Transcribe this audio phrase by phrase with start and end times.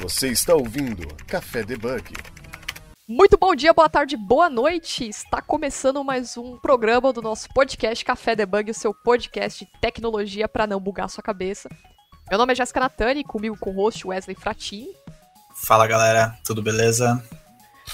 [0.00, 2.14] Você está ouvindo Café Debug.
[3.06, 5.06] Muito bom dia, boa tarde, boa noite.
[5.06, 10.48] Está começando mais um programa do nosso podcast Café Debug, o seu podcast de tecnologia
[10.48, 11.68] para não bugar sua cabeça.
[12.30, 14.88] Meu nome é Jéssica Natani, comigo com o host Wesley Fratin.
[15.54, 17.22] Fala galera, tudo beleza?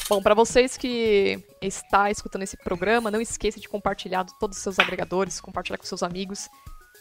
[0.09, 4.79] Bom, para vocês que está escutando esse programa, não esqueça de compartilhar todos os seus
[4.79, 6.48] agregadores, compartilhar com seus amigos,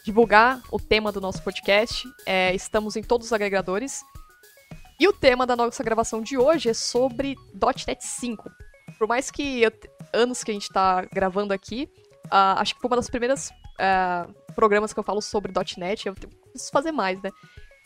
[0.04, 2.08] divulgar o tema do nosso podcast.
[2.26, 4.02] É, estamos em todos os agregadores.
[4.98, 7.36] E o tema da nossa gravação de hoje é sobre
[7.86, 8.50] .NET 5.
[8.98, 9.70] Por mais que eu,
[10.12, 11.86] anos que a gente está gravando aqui,
[12.26, 16.06] uh, acho que foi uma das primeiras uh, programas que eu falo sobre .NET.
[16.06, 17.30] Eu preciso fazer mais, né?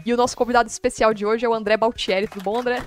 [0.06, 2.28] E o nosso convidado especial de hoje é o André Baltieri.
[2.28, 2.80] Tudo bom, André?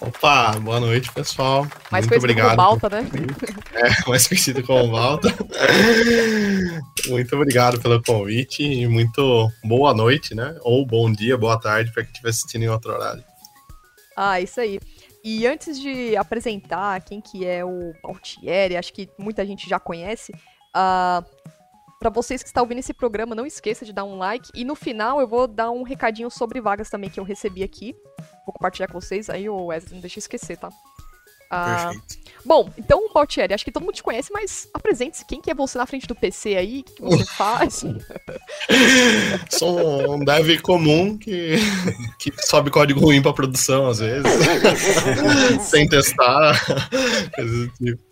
[0.00, 1.66] Opa, boa noite, pessoal.
[1.90, 2.50] Mais Muito obrigado.
[2.50, 3.06] como Balta, né?
[3.74, 5.28] É, mais conhecido como Balta.
[7.08, 10.56] muito obrigado pelo convite e muito boa noite, né?
[10.60, 13.24] Ou bom dia, boa tarde para quem estiver assistindo em outro horário.
[14.24, 14.78] Ah, isso aí.
[15.24, 20.32] E antes de apresentar quem que é o Baltieri, acho que muita gente já conhece,
[20.32, 21.24] uh,
[21.98, 24.48] para vocês que estão ouvindo esse programa, não esqueça de dar um like.
[24.54, 27.96] E no final eu vou dar um recadinho sobre vagas também que eu recebi aqui.
[28.46, 29.28] Vou compartilhar com vocês.
[29.28, 30.68] Aí, o Wesley, não deixa eu esquecer, tá?
[31.52, 32.22] Ah, Perfeito.
[32.44, 35.24] Bom, então, Baltieri, acho que todo mundo te conhece, mas apresente-se.
[35.24, 36.80] Quem que é você na frente do PC aí?
[36.80, 37.84] O que, que você faz?
[39.50, 41.56] Sou um dev comum que,
[42.18, 44.26] que sobe código ruim pra produção, às vezes.
[45.62, 46.58] sem testar.
[47.76, 48.02] tipo.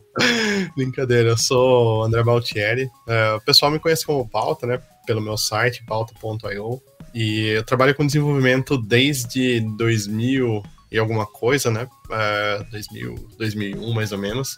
[0.76, 2.90] Brincadeira, eu sou André Baltieri.
[3.08, 4.80] É, o pessoal me conhece como Pauta, né?
[5.06, 6.82] Pelo meu site, pauta.io.
[7.14, 11.88] E eu trabalho com desenvolvimento desde 2000 e alguma coisa, né?
[12.10, 14.56] É, 2000, 2001 mais ou menos.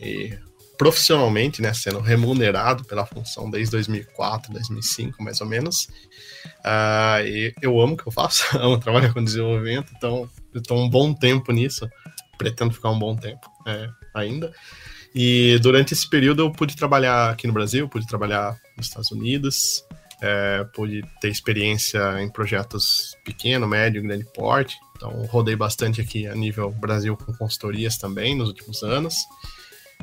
[0.00, 0.36] E
[0.76, 1.74] profissionalmente, né?
[1.74, 5.88] Sendo remunerado pela função desde 2004, 2005 mais ou menos.
[6.60, 10.88] Uh, e eu amo o que eu faço, amo trabalhar com desenvolvimento, então estou um
[10.88, 11.88] bom tempo nisso.
[12.38, 14.50] Pretendo ficar um bom tempo é, ainda.
[15.14, 19.84] E durante esse período eu pude trabalhar aqui no Brasil, pude trabalhar nos Estados Unidos,
[20.22, 24.76] é, pude ter experiência em projetos pequeno, médio, grande porte.
[25.00, 29.14] Então rodei bastante aqui a nível Brasil com consultorias também nos últimos anos.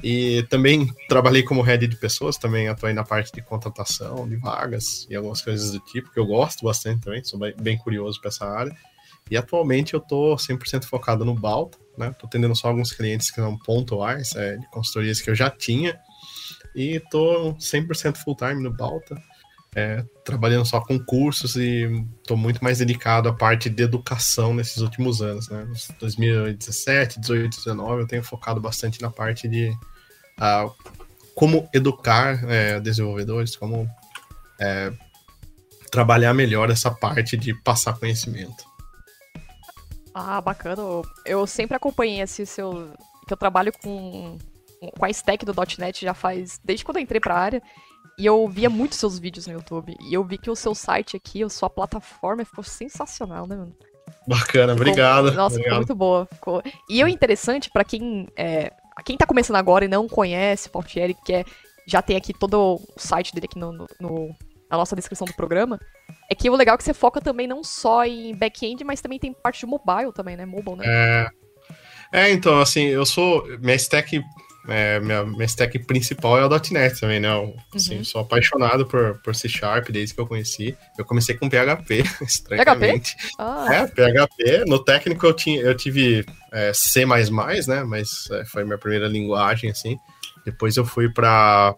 [0.03, 5.07] E também trabalhei como head de pessoas, também atuei na parte de contratação de vagas
[5.07, 8.45] e algumas coisas do tipo, que eu gosto bastante também, sou bem curioso para essa
[8.45, 8.75] área.
[9.29, 12.15] E atualmente eu estou 100% focado no Balta, né?
[12.19, 15.99] Tô atendendo só alguns clientes que são pontuais, é, de consultorias que eu já tinha.
[16.75, 19.21] E tô 100% full time no Balta,
[19.77, 24.77] é, trabalhando só com cursos e tô muito mais dedicado à parte de educação nesses
[24.77, 25.67] últimos anos, né?
[25.99, 30.73] 2017, 18, 19 eu tenho focado bastante na parte de uh,
[31.35, 33.87] como educar é, desenvolvedores, como
[34.59, 34.91] é,
[35.91, 38.65] trabalhar melhor essa parte de passar conhecimento.
[40.11, 40.81] Ah, bacana.
[41.23, 42.91] Eu sempre acompanhei esse seu.
[43.27, 44.39] que eu trabalho com,
[44.97, 46.59] com a stack do .NET já faz.
[46.65, 47.61] desde quando eu entrei pra área.
[48.17, 49.95] E eu via muitos seus vídeos no YouTube.
[50.01, 53.75] E eu vi que o seu site aqui, a sua plataforma ficou sensacional, né, mano?
[54.27, 55.31] Bacana, ficou, obrigado.
[55.31, 55.63] Nossa, obrigado.
[55.63, 56.27] ficou muito boa.
[56.33, 56.63] Ficou...
[56.89, 58.27] E o interessante, para quem.
[58.35, 58.71] É,
[59.05, 61.45] quem tá começando agora e não conhece o Portieri, que é,
[61.85, 64.35] já tem aqui todo o site dele aqui no, no, no
[64.69, 65.79] na nossa descrição do programa,
[66.29, 69.19] é que o legal é que você foca também não só em back-end, mas também
[69.19, 70.45] tem parte de mobile também, né?
[70.45, 70.85] Mobile, né?
[70.85, 71.29] É,
[72.11, 73.45] é então, assim, eu sou.
[73.59, 74.21] Minha stack.
[74.67, 77.29] É, minha, minha stack principal é o .NET também, né?
[77.29, 78.03] Eu, assim, uhum.
[78.03, 80.75] sou apaixonado por, por C Sharp desde que eu conheci.
[80.97, 83.15] Eu comecei com PHP, estranhamente.
[83.15, 83.35] PHP?
[83.39, 83.67] Ah.
[83.71, 84.65] É, PHP.
[84.67, 87.83] No técnico eu, tinha, eu tive é, C++, né?
[87.83, 89.97] Mas é, foi minha primeira linguagem, assim.
[90.45, 91.75] Depois eu fui para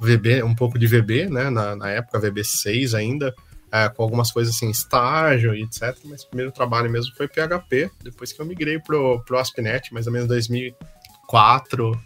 [0.00, 1.50] VB, um pouco de VB, né?
[1.50, 3.34] Na, na época, VB6 ainda,
[3.72, 5.96] é, com algumas coisas assim, estágio e etc.
[6.04, 10.06] Mas o primeiro trabalho mesmo foi PHP, depois que eu migrei pro, pro ASP.NET, mais
[10.06, 11.98] ou menos 2004,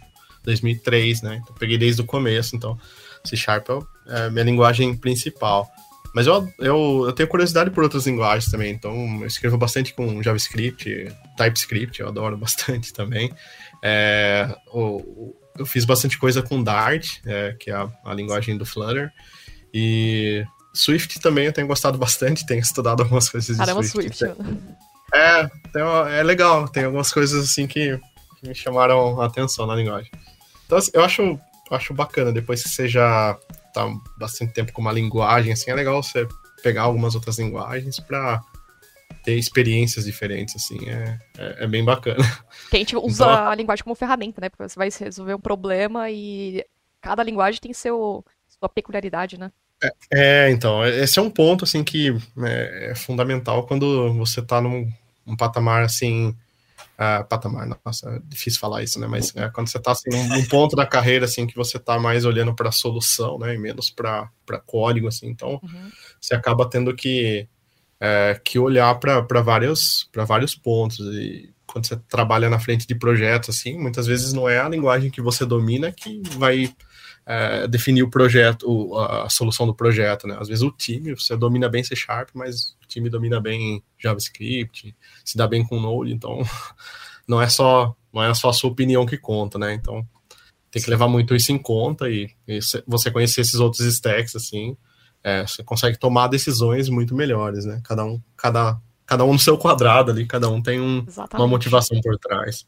[0.43, 1.39] 2003, né?
[1.41, 2.77] Então peguei desde o começo, então
[3.23, 3.69] C Sharp
[4.07, 5.69] é a minha linguagem principal.
[6.13, 10.21] Mas eu, eu, eu tenho curiosidade por outras linguagens também, então eu escrevo bastante com
[10.21, 11.07] JavaScript,
[11.37, 13.31] TypeScript, eu adoro bastante também.
[13.81, 18.65] É, o, eu fiz bastante coisa com Dart, é, que é a, a, linguagem do
[18.65, 19.11] Flutter.
[19.73, 24.17] E Swift também eu tenho gostado bastante, tenho estudado algumas coisas Caramba, de Swift.
[24.17, 24.43] Swift.
[25.13, 25.81] É, tem,
[26.17, 27.99] é legal, tem algumas coisas assim que,
[28.39, 30.11] que, me chamaram a atenção na linguagem.
[30.71, 31.37] Então, assim, eu acho,
[31.69, 33.37] acho bacana, depois que você já
[33.73, 36.25] tá bastante tempo com uma linguagem, assim, é legal você
[36.63, 38.41] pegar algumas outras linguagens para
[39.21, 42.23] ter experiências diferentes, assim, é, é, é, bem bacana.
[42.71, 44.47] A gente usa então, a linguagem como ferramenta, né?
[44.47, 46.65] Porque você vai resolver um problema e
[47.01, 49.51] cada linguagem tem seu, sua peculiaridade, né?
[49.83, 52.15] É, é então, esse é um ponto, assim, que
[52.45, 54.89] é, é fundamental quando você está num,
[55.27, 56.33] um patamar assim.
[57.01, 59.07] Uh, patamar, nossa, é difícil falar isso, né?
[59.07, 62.25] Mas é, quando você está assim, num, ponto da carreira assim que você está mais
[62.25, 63.55] olhando para a solução, né?
[63.55, 64.29] E menos para
[64.67, 65.27] código, assim.
[65.27, 65.91] Então, uhum.
[66.19, 67.47] você acaba tendo que,
[67.99, 70.99] é, que olhar para vários, vários pontos.
[70.99, 75.09] E quando você trabalha na frente de projetos, assim, muitas vezes não é a linguagem
[75.09, 76.71] que você domina que vai
[77.31, 80.35] é, definir o projeto, a solução do projeto, né?
[80.37, 84.93] Às vezes o time, você domina bem C Sharp, mas o time domina bem JavaScript,
[85.23, 86.41] se dá bem com Node, então
[87.25, 89.73] não é só não é só a sua opinião que conta, né?
[89.73, 90.05] Então
[90.69, 94.75] tem que levar muito isso em conta e, e você conhecer esses outros stacks, assim,
[95.23, 97.79] é, você consegue tomar decisões muito melhores, né?
[97.85, 101.05] Cada um, cada, cada um no seu quadrado ali, cada um tem um,
[101.35, 102.65] uma motivação por trás.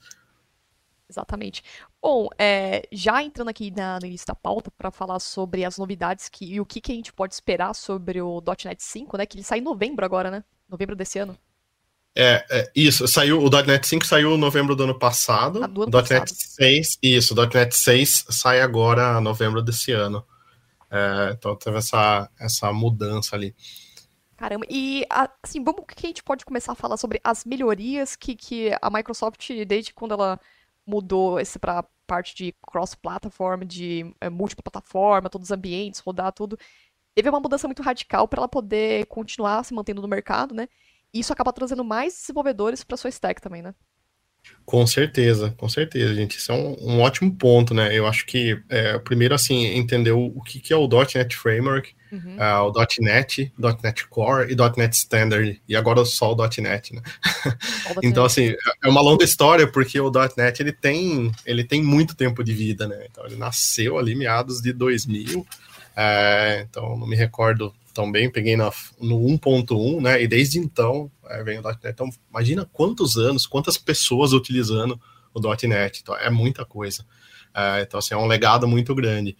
[1.10, 1.62] Exatamente.
[2.03, 6.27] Bom, é, já entrando aqui na, no início da pauta para falar sobre as novidades
[6.27, 9.25] que, e o que, que a gente pode esperar sobre o .NET 5, né?
[9.25, 10.44] Que ele sai em novembro agora, né?
[10.67, 11.38] Novembro desse ano.
[12.13, 15.63] É, é, isso, saiu, o .NET 5 saiu em novembro do ano passado.
[15.63, 16.35] Ah, do ano .NET passado.
[16.35, 20.25] 6, isso, o .NET 6 sai agora em novembro desse ano.
[20.91, 23.55] É, então teve essa, essa mudança ali.
[24.35, 25.05] Caramba, e
[25.41, 28.89] assim, vamos que a gente pode começar a falar sobre as melhorias que, que a
[28.89, 30.38] Microsoft, desde quando ela
[30.85, 36.57] mudou esse para parte de cross-platform, de é, múltipla plataforma, todos os ambientes, rodar tudo.
[37.15, 40.68] Teve uma mudança muito radical para ela poder continuar se mantendo no mercado, né?
[41.13, 43.74] E isso acaba trazendo mais desenvolvedores para sua stack também, né?
[44.65, 46.37] Com certeza, com certeza, gente.
[46.37, 47.95] Isso é um, um ótimo ponto, né?
[47.95, 52.37] Eu acho que, é, primeiro, assim, entender o, que, que é o .NET Framework, uhum.
[52.37, 53.51] uh, o .NET,
[53.83, 57.01] .NET Core e .NET Standard, e agora só o .NET, né?
[58.01, 62.41] então, assim, é uma longa história, porque o .NET, ele tem, ele tem muito tempo
[62.41, 63.05] de vida, né?
[63.11, 65.45] Então, ele nasceu ali meados de 2000,
[65.95, 70.21] é, então, não me recordo tão bem, peguei no, no 1.1, né?
[70.21, 71.79] E desde então é, vem o .NET.
[71.85, 74.99] Então, imagina quantos anos, quantas pessoas utilizando
[75.33, 76.01] o .NET.
[76.01, 77.05] Então, é muita coisa.
[77.53, 79.37] É, então, assim, é um legado muito grande.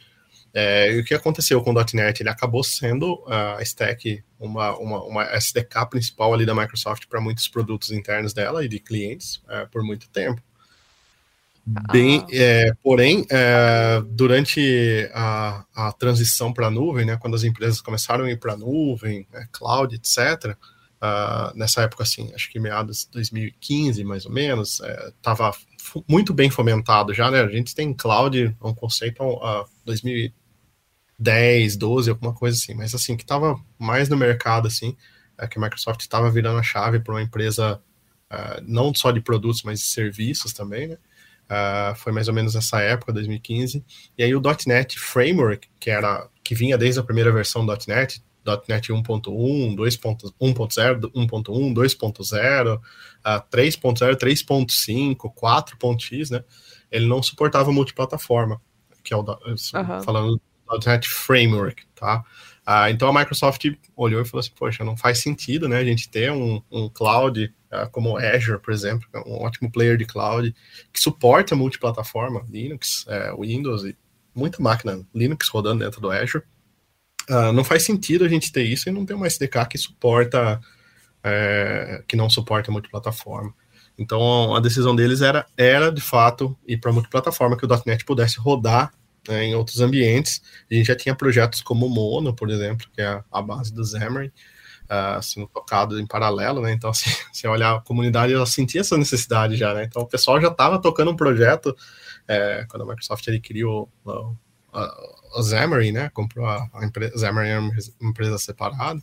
[0.53, 2.21] É, e o que aconteceu com o .NET?
[2.21, 7.47] Ele acabou sendo a stack, uma, uma, uma SDK principal ali da Microsoft para muitos
[7.47, 10.41] produtos internos dela e de clientes é, por muito tempo.
[11.65, 12.27] Bem, ah.
[12.33, 18.25] é, porém, é, durante a, a transição para a nuvem, né, quando as empresas começaram
[18.25, 20.57] a ir para a nuvem, né, cloud, etc., uh,
[21.00, 24.81] ah, nessa época, assim, acho que meados de 2015, mais ou menos,
[25.15, 25.54] estava é,
[26.07, 27.42] muito bem fomentado já, né?
[27.42, 33.24] A gente tem cloud, um conceito uh, 2010, 12, alguma coisa assim, mas assim, que
[33.24, 34.95] estava mais no mercado, assim,
[35.38, 37.81] é que a Microsoft estava virando a chave para uma empresa
[38.31, 40.98] uh, não só de produtos, mas de serviços também, né?
[41.53, 43.85] Uh, foi mais ou menos essa época, 2015.
[44.17, 48.23] E aí o .NET Framework, que era que vinha desde a primeira versão do .NET,
[48.67, 52.81] .NET 1.1, 2.0, 1.1, 2.0,
[53.51, 56.44] 3.0, 3.5, 4.x, né?
[56.91, 58.59] Ele não suportava multiplataforma,
[59.03, 60.01] que é o uhum.
[60.03, 62.23] falando do .NET Framework, tá?
[62.68, 63.65] Uh, então a Microsoft
[63.95, 67.54] olhou e falou assim, poxa, não faz sentido, né, a gente ter um, um cloud
[67.71, 70.56] uh, como Azure, por exemplo, é um ótimo player de cloud,
[70.92, 73.98] que suporta multiplataforma, Linux, uh, Windows e
[74.33, 76.44] muita máquina Linux rodando dentro do Azure.
[77.30, 80.62] Uh, não faz sentido a gente ter isso e não ter uma SDK que suporta,
[81.24, 83.54] é, que não suporta multiplataforma.
[83.98, 88.39] Então a decisão deles era, era de fato ir para multiplataforma, que o .NET pudesse
[88.39, 88.91] rodar
[89.27, 90.42] né, em outros ambientes.
[90.70, 93.86] A gente já tinha projetos como o Mono, por exemplo, que é a base do
[93.86, 94.32] Xamarin,
[94.86, 96.72] uh, sendo tocado em paralelo, né?
[96.72, 99.86] Então, se você olhar a comunidade, ela sentia essa necessidade já, né?
[99.86, 101.75] Então, o pessoal já estava tocando um projeto
[102.27, 104.36] é, quando a Microsoft adquiriu o,
[105.36, 106.10] o Xamarin, né?
[106.13, 109.01] Comprou a, a empresa, Xamarin é uma empresa separada.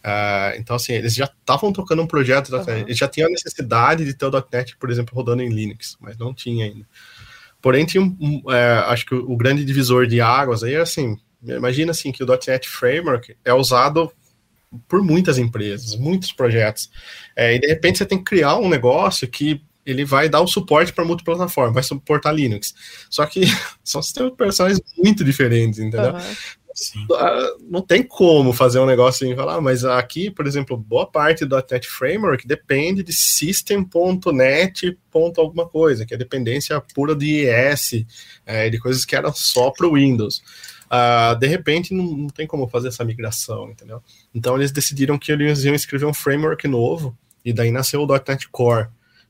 [0.00, 2.64] Uh, então, assim, eles já estavam tocando um projeto, uhum.
[2.70, 6.16] eles já tinham a necessidade de ter o .NET, por exemplo, rodando em Linux, mas
[6.16, 6.86] não tinha ainda.
[7.60, 8.02] Porém, tinha
[8.50, 12.22] é, acho que o, o, grande divisor de águas aí é assim, imagina assim que
[12.22, 14.10] o .NET Framework é usado
[14.88, 16.90] por muitas empresas, muitos projetos,
[17.36, 20.46] é, e de repente você tem que criar um negócio que ele vai dar o
[20.46, 22.74] suporte para multiplataforma, vai suportar Linux.
[23.08, 23.42] Só que
[23.82, 26.12] são sistemas operacionais muito diferentes, entendeu?
[26.12, 26.20] Uhum.
[27.14, 31.04] Ah, não tem como fazer um negócio e falar, ah, mas aqui, por exemplo, boa
[31.04, 34.96] parte do .NET Framework depende de system.net.
[35.36, 38.06] alguma coisa, que é dependência pura de IS,
[38.46, 40.42] é, de coisas que eram só para o Windows.
[40.90, 44.02] Uh, de repente, não, não, tem como fazer essa migração, entendeu?
[44.34, 48.48] Então, eles decidiram que eles iam escrever um framework novo, e daí nasceu o .NET
[48.50, 48.88] Core,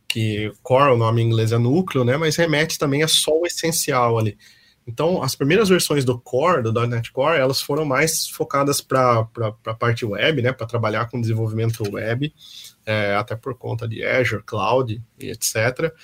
[0.08, 3.46] que Core, o nome em inglês é núcleo, né, mas remete também a só o
[3.46, 4.38] essencial ali.
[4.90, 9.24] Então, as primeiras versões do Core, do .NET Core, elas foram mais focadas para
[9.66, 12.34] a parte web, né, para trabalhar com desenvolvimento web,
[12.84, 15.94] é, até por conta de Azure, Cloud e etc.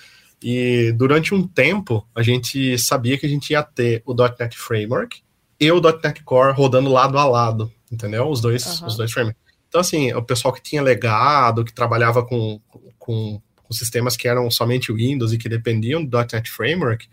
[0.41, 5.21] E durante um tempo, a gente sabia que a gente ia ter o .NET Framework
[5.59, 8.29] e o .NET Core rodando lado a lado, entendeu?
[8.29, 8.87] Os dois, uhum.
[8.87, 9.43] os dois frameworks.
[9.69, 12.61] Então, assim, o pessoal que tinha legado, que trabalhava com,
[13.01, 17.09] com, com sistemas que eram somente Windows e que dependiam do .NET Framework,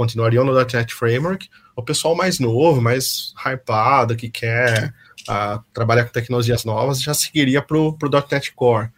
[0.00, 1.46] continuariam no .NET Framework.
[1.76, 4.94] O pessoal mais novo, mais hypado, que quer
[5.28, 7.98] uh, trabalhar com tecnologias novas, já seguiria para o
[8.32, 8.88] .NET Core,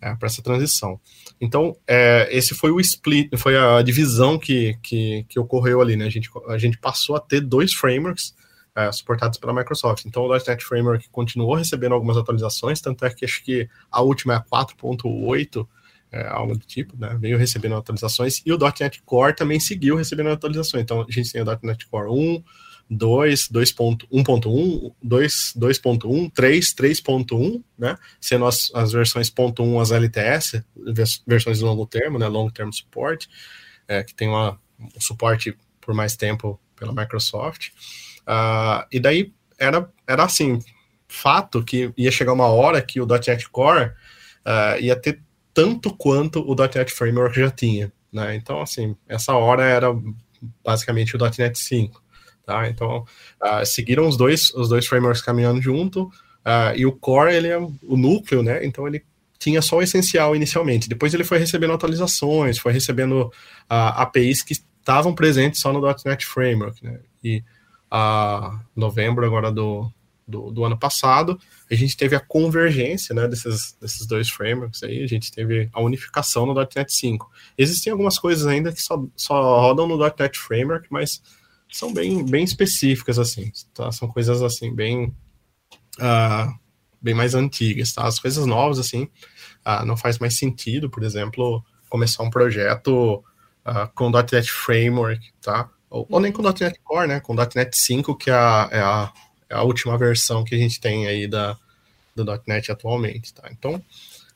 [0.00, 0.98] é, para essa transição.
[1.38, 6.06] Então, é, esse foi o split, foi a divisão que, que, que, ocorreu ali, né?
[6.06, 8.34] A gente, a gente passou a ter dois frameworks
[8.74, 10.06] é, suportados pela Microsoft.
[10.06, 14.32] Então, o .NET Framework continuou recebendo algumas atualizações, tanto é que acho que a última
[14.32, 15.68] é a 4.8,
[16.16, 17.16] é, algo do tipo, né?
[17.20, 20.82] Veio recebendo atualizações, e o .NET Core também seguiu recebendo atualizações.
[20.82, 22.42] Então, a gente tem o .NET Core 1,
[22.88, 27.98] 2, 2.1.1, 2.1, 3, 3.1, né?
[28.20, 30.64] Sendo as, as versões .1 as LTS,
[31.26, 32.28] versões de longo termo, né?
[32.28, 33.26] Long Term Support,
[33.86, 37.68] é, que tem uma, um suporte por mais tempo pela Microsoft.
[38.22, 40.60] Uh, e daí era, era assim,
[41.06, 43.92] fato que ia chegar uma hora que o .NET Core
[44.46, 45.25] uh, ia ter
[45.56, 48.36] tanto quanto o .NET Framework já tinha, né?
[48.36, 49.88] Então, assim, essa hora era
[50.62, 52.02] basicamente o .NET 5.
[52.44, 52.68] Tá?
[52.68, 53.06] Então,
[53.42, 56.02] uh, seguiram os dois, os dois frameworks caminhando junto,
[56.44, 58.66] uh, e o core, ele é o núcleo, né?
[58.66, 59.02] Então, ele
[59.38, 60.90] tinha só o essencial inicialmente.
[60.90, 66.26] Depois ele foi recebendo atualizações, foi recebendo uh, APIs que estavam presentes só no .NET
[66.26, 67.00] Framework, né?
[67.24, 67.42] E
[67.90, 69.90] a novembro agora do,
[70.26, 71.38] do, do, ano passado,
[71.70, 75.80] a gente teve a convergência né, desses, desses dois frameworks aí, a gente teve a
[75.80, 77.30] unificação no .NET 5.
[77.56, 81.22] Existem algumas coisas ainda que só, só rodam no .NET Framework, mas
[81.70, 83.90] são bem, bem específicas, assim, tá?
[83.92, 85.14] São coisas, assim, bem,
[85.98, 86.52] uh,
[87.00, 88.06] bem mais antigas, tá?
[88.06, 89.04] As coisas novas, assim,
[89.64, 93.22] uh, não faz mais sentido, por exemplo, começar um projeto
[93.66, 95.70] uh, com .NET Framework, tá?
[95.88, 97.20] Ou, ou, nem com .NET Core, né?
[97.20, 99.12] Com .NET 5, que é a, é a,
[99.50, 101.56] a última versão que a gente tem aí da,
[102.14, 103.48] do .NET atualmente, tá?
[103.50, 103.82] Então,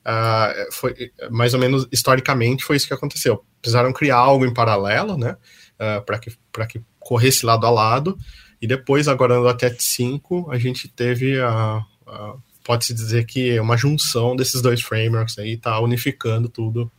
[0.00, 3.44] Uh, foi mais ou menos historicamente foi isso que aconteceu.
[3.60, 5.36] Precisaram criar algo em paralelo, né?
[5.74, 6.30] Uh, para que,
[6.68, 8.18] que corresse lado a lado.
[8.60, 13.60] E depois, agora no .NET 5, a gente teve a, a pode-se dizer que é
[13.60, 16.90] uma junção desses dois frameworks aí, tá unificando tudo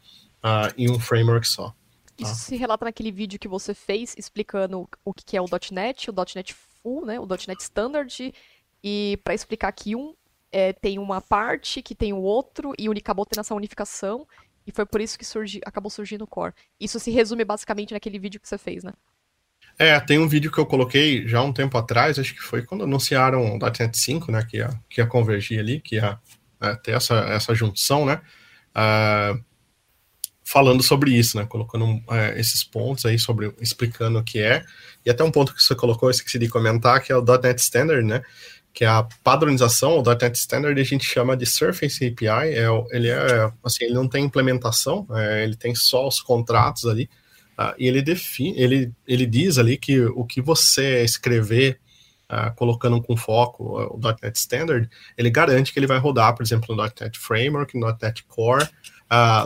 [0.43, 1.69] uh, em um framework só.
[1.69, 1.75] Tá?
[2.19, 6.13] Isso se relata naquele vídeo que você fez explicando o que é o .NET, o
[6.35, 8.33] .NET Full, né, o .NET Standard,
[8.83, 10.13] e para explicar que um
[10.51, 14.27] é, tem uma parte, que tem o outro, e acabou tendo essa unificação,
[14.65, 16.53] e foi por isso que surgi, acabou surgindo o Core.
[16.79, 18.93] Isso se resume basicamente naquele vídeo que você fez, né?
[19.77, 22.83] É, tem um vídeo que eu coloquei já um tempo atrás, acho que foi quando
[22.83, 26.19] anunciaram o .NET 5, né, que ia, que ia convergir ali, que ia
[26.59, 28.21] é, ter essa, essa junção, né,
[28.75, 29.43] uh,
[30.51, 32.03] falando sobre isso, né, colocando uh,
[32.35, 34.63] esses pontos aí, sobre, explicando o que é,
[35.05, 37.61] e até um ponto que você colocou, eu esqueci de comentar, que é o .NET
[37.61, 38.21] Standard, né,
[38.73, 43.09] que é a padronização, o .NET Standard a gente chama de Surface API, é, ele
[43.09, 47.09] é, assim, ele não tem implementação, é, ele tem só os contratos ali,
[47.61, 51.79] Uh, e ele define, ele, ele diz ali que o que você escrever
[52.31, 56.43] uh, colocando com foco uh, o .NET Standard, ele garante que ele vai rodar, por
[56.43, 58.67] exemplo, no .NET Framework, no .NET Core,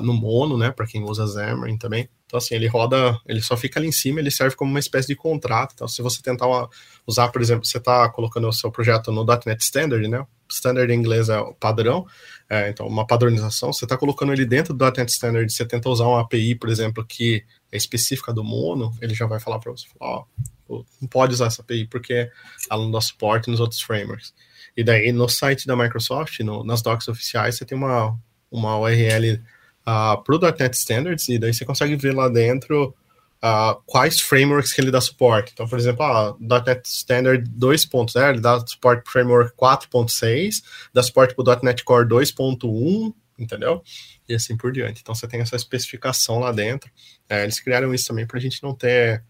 [0.03, 2.07] no Mono, né, para quem usa Xamarin também.
[2.25, 5.07] Então, assim, ele roda, ele só fica ali em cima, ele serve como uma espécie
[5.07, 5.72] de contrato.
[5.74, 6.69] Então, se você tentar uma,
[7.05, 10.98] usar, por exemplo, você está colocando o seu projeto no .NET Standard, né, Standard em
[10.98, 12.05] inglês é o padrão,
[12.48, 16.05] é, então uma padronização, você está colocando ele dentro do .NET Standard, você tenta usar
[16.05, 19.88] uma API, por exemplo, que é específica do Mono, ele já vai falar para você,
[20.00, 20.25] ó,
[20.67, 22.29] oh, não pode usar essa API porque
[22.69, 24.34] ela não dá suporte nos outros frameworks.
[24.77, 28.15] E daí no site da Microsoft, no, nas docs oficiais, você tem uma,
[28.51, 29.41] uma URL
[29.88, 32.96] uh, ah, para o .NET Standards e daí você consegue ver lá dentro
[33.44, 35.51] uh, quais frameworks que ele dá suporte.
[35.54, 40.63] Então, por exemplo, a .NET Standard 2.0, ele dá suporte para o framework 4.6,
[40.94, 43.84] dá suporte para o .NET Core 2.1, entendeu?
[44.27, 45.01] E assim por diante.
[45.01, 46.89] Então, você tem essa especificação lá dentro.
[47.30, 49.24] É, eles criaram isso também para a gente não ter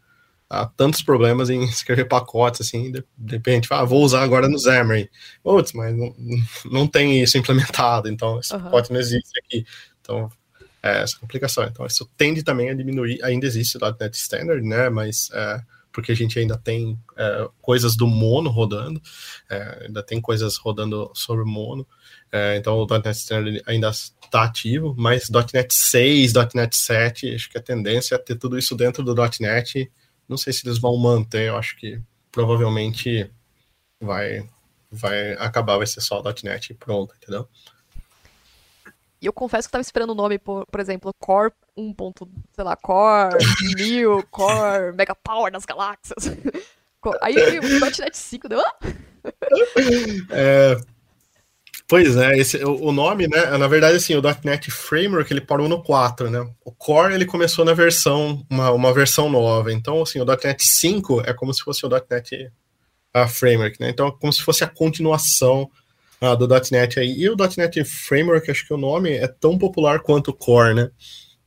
[0.52, 4.60] uh, tantos problemas em escrever pacotes, assim, de, de repente, ah, vou usar agora no
[4.60, 5.10] Xamarin.
[5.44, 6.16] Putz, mas não,
[6.72, 8.64] não tem isso implementado, então esse uhum.
[8.64, 9.66] pacote não existe aqui.
[10.02, 10.32] Então,
[10.86, 11.63] é, essa complicação.
[11.63, 15.60] Então, isso tende também a diminuir, ainda existe o .NET Standard, né, mas é,
[15.92, 19.01] porque a gente ainda tem é, coisas do mono rodando,
[19.50, 21.88] é, ainda tem coisas rodando sobre mono,
[22.32, 27.58] é, então o .NET Standard ainda está ativo, mas .NET 6, .NET 7, acho que
[27.58, 29.92] a tendência é ter tudo isso dentro do .NET
[30.30, 32.00] Não sei se eles vão manter, eu acho que
[32.32, 33.27] provavelmente
[34.00, 34.48] vai,
[34.92, 37.50] vai acabar, vai ser só .NET e pronto, entendeu?
[39.22, 41.96] E eu confesso que eu tava esperando o nome, por, por exemplo, Core 1.
[42.54, 43.38] sei lá, Core
[43.76, 46.26] 1000, Core Mega Power das galáxias.
[47.22, 48.60] Aí o .NET 5 deu.
[50.32, 50.76] é,
[51.88, 53.58] pois é, esse, o, o, nome, né?
[53.58, 56.48] Na verdade, assim, o .NET Framework ele parou no 4, né?
[56.64, 59.72] O Core ele começou na versão, uma, uma versão nova.
[59.72, 62.52] Então, assim, o .NET 5 é como se fosse o .NET
[63.16, 63.90] uh, Framework, né?
[63.90, 65.70] Então, é como se fosse a continuação
[66.34, 67.13] uh, do .NET aí.
[67.17, 70.89] E o .NET Framework, acho que o nome é tão popular quanto o Core, né?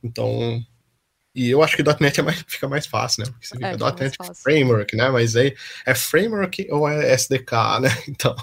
[0.03, 0.63] Então,
[1.35, 3.31] e eu acho que .NET é mais, fica mais fácil, né?
[3.31, 5.09] Porque você fica é, .NET Framework, né?
[5.09, 5.55] Mas aí
[5.85, 7.89] é Framework ou é SDK, né?
[8.07, 8.35] Então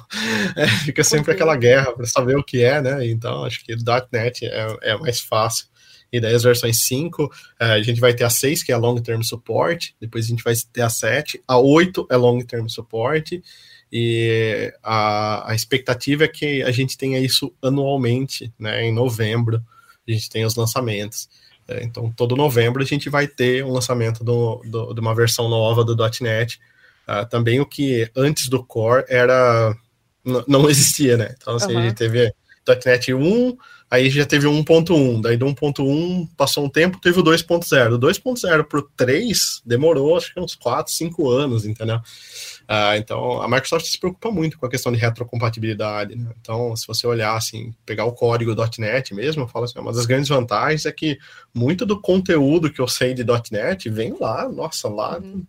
[0.56, 3.06] é, fica sempre aquela guerra para saber o que é, né?
[3.06, 3.74] Então acho que
[4.12, 5.66] .NET é, é mais fácil.
[6.12, 8.96] E daí as versões 5, é, a gente vai ter a 6, que é Long
[8.96, 13.42] Term Support, depois a gente vai ter a 7, a 8 é Long Term Support,
[13.92, 18.84] e a, a expectativa é que a gente tenha isso anualmente, né?
[18.84, 19.62] Em novembro,
[20.06, 21.28] a gente tem os lançamentos.
[21.68, 25.48] É, então, todo novembro a gente vai ter um lançamento do, do, de uma versão
[25.48, 26.60] nova do .NET.
[27.08, 29.76] Uh, também o que antes do Core era
[30.46, 31.34] não existia, né?
[31.36, 31.78] Então, assim, uhum.
[31.78, 32.32] a gente teve
[32.84, 33.56] .NET 1,
[33.88, 37.96] aí já teve 1.1, daí do 1.1 passou um tempo, teve o 2.0.
[37.96, 42.00] Do 2.0 para o 3 demorou acho que uns 4, 5 anos, entendeu?
[42.68, 46.16] Uh, então, a Microsoft se preocupa muito com a questão de retrocompatibilidade.
[46.16, 46.32] Né?
[46.40, 50.04] Então, se você olhar assim, pegar o código .NET mesmo, eu falo assim, uma das
[50.04, 51.16] grandes vantagens é que
[51.54, 55.46] muito do conteúdo que eu sei de .NET vem lá, nossa, lá, uhum.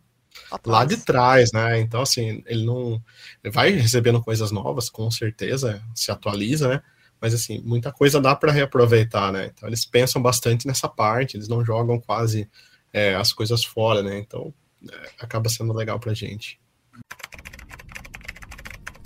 [0.64, 1.80] lá de trás, né?
[1.80, 3.02] Então, assim, ele não
[3.44, 6.84] ele vai recebendo coisas novas, com certeza, se atualiza, né?
[7.20, 9.50] Mas assim, muita coisa dá para reaproveitar, né?
[9.52, 12.48] Então, eles pensam bastante nessa parte, eles não jogam quase
[12.94, 14.20] é, as coisas fora, né?
[14.20, 14.54] Então,
[14.88, 16.60] é, acaba sendo legal para gente.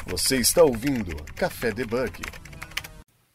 [0.08, 2.22] Você está ouvindo Café Debug.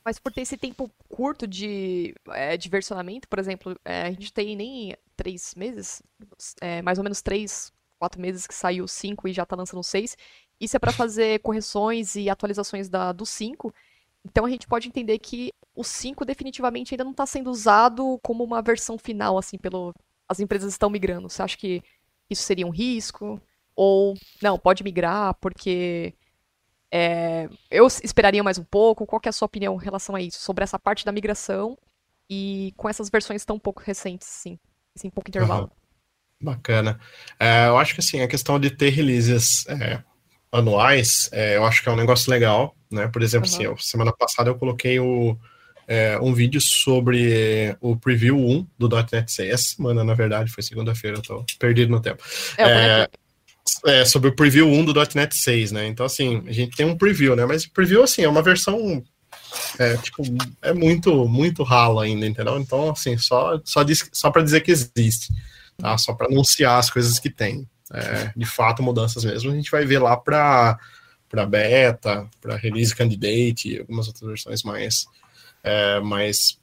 [0.04, 4.32] Mas por ter esse tempo curto de, é, de versionamento, por exemplo, é, a gente
[4.32, 6.02] tem nem três meses,
[6.60, 9.80] é, mais ou menos três, quatro meses que saiu o 5 e já está lançando
[9.80, 10.16] o 6.
[10.60, 13.74] Isso é para fazer correções e atualizações da, do 5.
[14.24, 18.44] Então a gente pode entender que o 5 definitivamente ainda não está sendo usado como
[18.44, 19.92] uma versão final, assim, pelo.
[20.28, 21.28] As empresas estão migrando.
[21.28, 21.82] Você acha que
[22.28, 23.40] isso seria um risco?
[23.76, 26.14] Ou, não, pode migrar porque
[26.90, 29.06] é, eu esperaria mais um pouco.
[29.06, 30.40] Qual é a sua opinião em relação a isso?
[30.40, 31.76] Sobre essa parte da migração
[32.28, 34.58] e com essas versões tão pouco recentes, sim.
[34.96, 35.64] Assim, pouco intervalo.
[35.64, 36.46] Uhum.
[36.52, 36.98] Bacana.
[37.38, 40.02] É, eu acho que assim, a questão de ter releases é,
[40.50, 43.08] anuais, é, eu acho que é um negócio legal, né?
[43.08, 43.54] Por exemplo, uhum.
[43.54, 45.38] assim, eu, semana passada eu coloquei o,
[45.86, 49.52] é, um vídeo sobre o preview 1 do .NET 6.
[49.52, 52.22] Essa semana, na verdade, foi segunda-feira, eu tô perdido no tempo.
[52.58, 53.08] É,
[53.84, 55.86] é, sobre o preview 1 do .NET 6, né?
[55.86, 57.44] Então, assim, a gente tem um preview, né?
[57.44, 59.02] Mas preview, assim, é uma versão,
[59.78, 60.22] é, tipo,
[60.62, 62.58] é muito, muito ralo ainda, entendeu?
[62.58, 65.32] Então, assim, só, só, diz, só para dizer que existe,
[65.76, 65.96] tá?
[65.98, 67.68] Só para anunciar as coisas que tem.
[67.92, 70.76] É, de fato, mudanças mesmo, a gente vai ver lá para
[71.28, 75.06] para beta, para release candidate e algumas outras versões mais,
[75.62, 76.58] é, mais,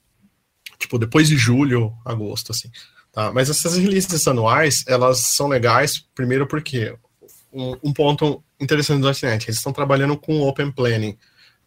[0.80, 2.72] tipo, depois de julho, agosto, assim.
[3.14, 3.32] Tá?
[3.32, 6.94] Mas essas releases anuais, elas são legais, primeiro porque
[7.54, 11.16] um, um ponto interessante do .NET, eles estão trabalhando com Open Planning,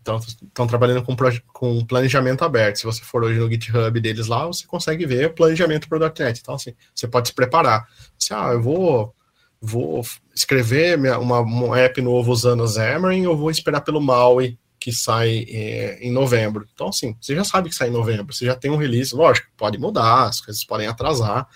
[0.02, 1.16] então estão trabalhando com,
[1.52, 2.78] com planejamento aberto.
[2.78, 6.00] Se você for hoje no GitHub deles lá, você consegue ver o planejamento para o
[6.00, 6.40] .NET.
[6.40, 7.86] Então, assim, você pode se preparar.
[8.18, 9.14] Você, ah, eu vou,
[9.60, 10.02] vou
[10.34, 14.92] escrever minha, uma, um app novo usando a Xamarin, ou vou esperar pelo MAUI que
[14.92, 16.66] sai é, em novembro.
[16.72, 19.48] Então, assim, você já sabe que sai em novembro, você já tem um release, lógico,
[19.56, 21.48] pode mudar, as coisas podem atrasar,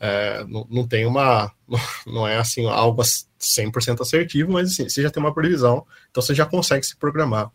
[0.00, 1.52] é, não, não, tem uma,
[2.06, 6.34] não é assim, algo 100% assertivo, mas assim, você já tem uma previsão, então você
[6.34, 7.50] já consegue se programar.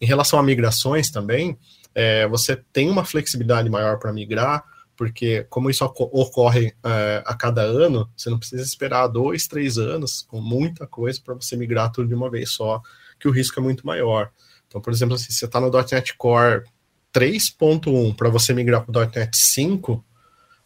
[0.00, 1.58] Em relação a migrações também,
[1.94, 4.64] é, você tem uma flexibilidade maior para migrar,
[4.96, 10.22] porque como isso ocorre é, a cada ano, você não precisa esperar dois, três anos
[10.22, 12.80] com muita coisa para você migrar tudo de uma vez só,
[13.18, 14.30] que o risco é muito maior.
[14.66, 16.64] Então, por exemplo, se você está no .NET Core
[17.12, 20.04] 3.1 para você migrar para o .NET 5,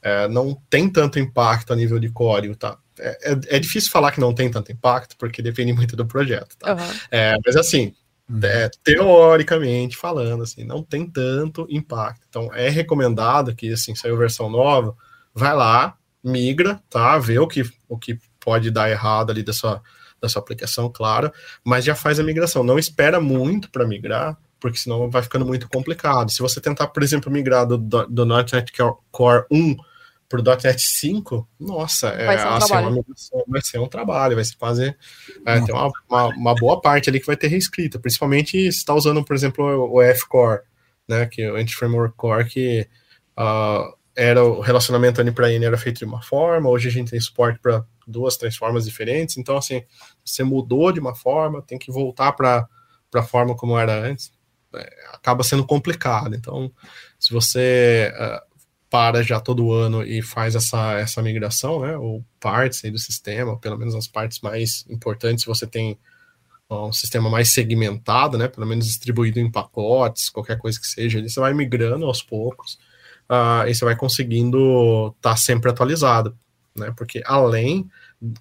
[0.01, 2.79] é, não tem tanto impacto a nível de código, tá?
[2.99, 6.57] É, é, é, difícil falar que não tem tanto impacto, porque depende muito do projeto,
[6.59, 6.73] tá?
[6.73, 7.41] Uhum.
[7.45, 7.93] mas assim,
[8.29, 8.41] uhum.
[8.43, 12.25] é, teoricamente falando, assim, não tem tanto impacto.
[12.29, 14.97] Então, é recomendado que, assim, saiu versão nova,
[15.35, 17.19] vai lá, migra, tá?
[17.19, 19.83] Vê o que, o que pode dar errado ali da sua,
[20.21, 21.33] da sua aplicação, claro,
[21.65, 22.65] mas já faz a migração.
[22.65, 26.31] Não espera muito para migrar, porque senão vai ficando muito complicado.
[26.31, 28.73] Se você tentar, por exemplo, migrar do, do, do .NET
[29.11, 29.77] Core 1
[30.29, 32.75] para o .NET 5, nossa, vai, é, ser um assim,
[33.33, 34.97] uma vai ser um trabalho, vai ser fazer
[35.47, 38.93] é, tem uma, uma, uma, boa parte ali que vai ter reescrita, principalmente se está
[38.93, 40.61] usando, por exemplo, o F-Core,
[41.09, 42.87] né, que é o Anti-Framework Core, que
[43.39, 47.11] uh, era o relacionamento N para N era feito de uma forma, hoje a gente
[47.11, 49.83] tem suporte para duas, três formas diferentes, então assim,
[50.25, 52.69] você mudou de uma forma, tem que voltar para
[53.15, 54.33] a forma como era antes,
[54.75, 56.71] é, acaba sendo complicado, então
[57.19, 58.49] se você uh,
[58.91, 63.79] para já todo ano e faz essa, essa migração, né, ou partes do sistema, pelo
[63.79, 65.99] menos as partes mais importantes, você tem
[66.71, 71.41] um sistema mais segmentado, né, pelo menos distribuído em pacotes, qualquer coisa que seja, você
[71.41, 72.79] vai migrando aos poucos,
[73.29, 76.37] uh, e você vai conseguindo estar tá sempre atualizado,
[76.75, 76.93] né?
[76.97, 77.89] Porque além,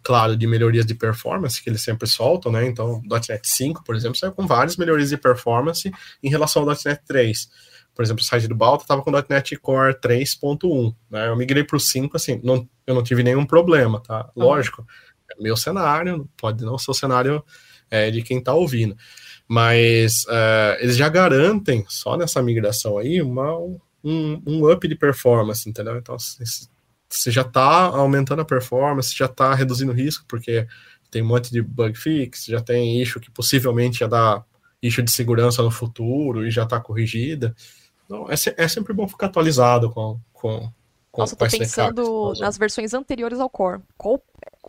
[0.02, 2.66] claro, de melhorias de performance que eles sempre soltam, né?
[2.66, 7.02] Então, .NET 5, por exemplo, saiu com várias melhorias de performance em relação ao .NET
[7.06, 7.50] 3.
[7.96, 11.28] Por exemplo, o site do Balta estava com .NET Core 3.1, né?
[11.30, 14.30] Eu migrei para o 5, assim, não, eu não tive nenhum problema, tá?
[14.36, 14.86] Lógico,
[15.32, 17.44] é meu cenário, pode não ser o cenário
[17.90, 18.96] é, de quem está ouvindo.
[19.48, 23.58] Mas uh, eles já garantem, só nessa migração aí, uma,
[24.04, 25.98] um, um up de performance, entendeu?
[25.98, 26.18] Então,
[27.10, 30.67] você já está aumentando a performance, já está reduzindo o risco, porque
[31.10, 34.46] tem um monte de bug fix, já tem issue que possivelmente ia dar
[34.82, 37.56] issue de segurança no futuro e já está corrigida.
[38.06, 40.20] Então, é, é, sempre bom ficar atualizado com.
[40.34, 40.70] com,
[41.12, 43.82] com Nossa, tô pensando nas versões anteriores ao Core.
[43.98, 44.22] Qual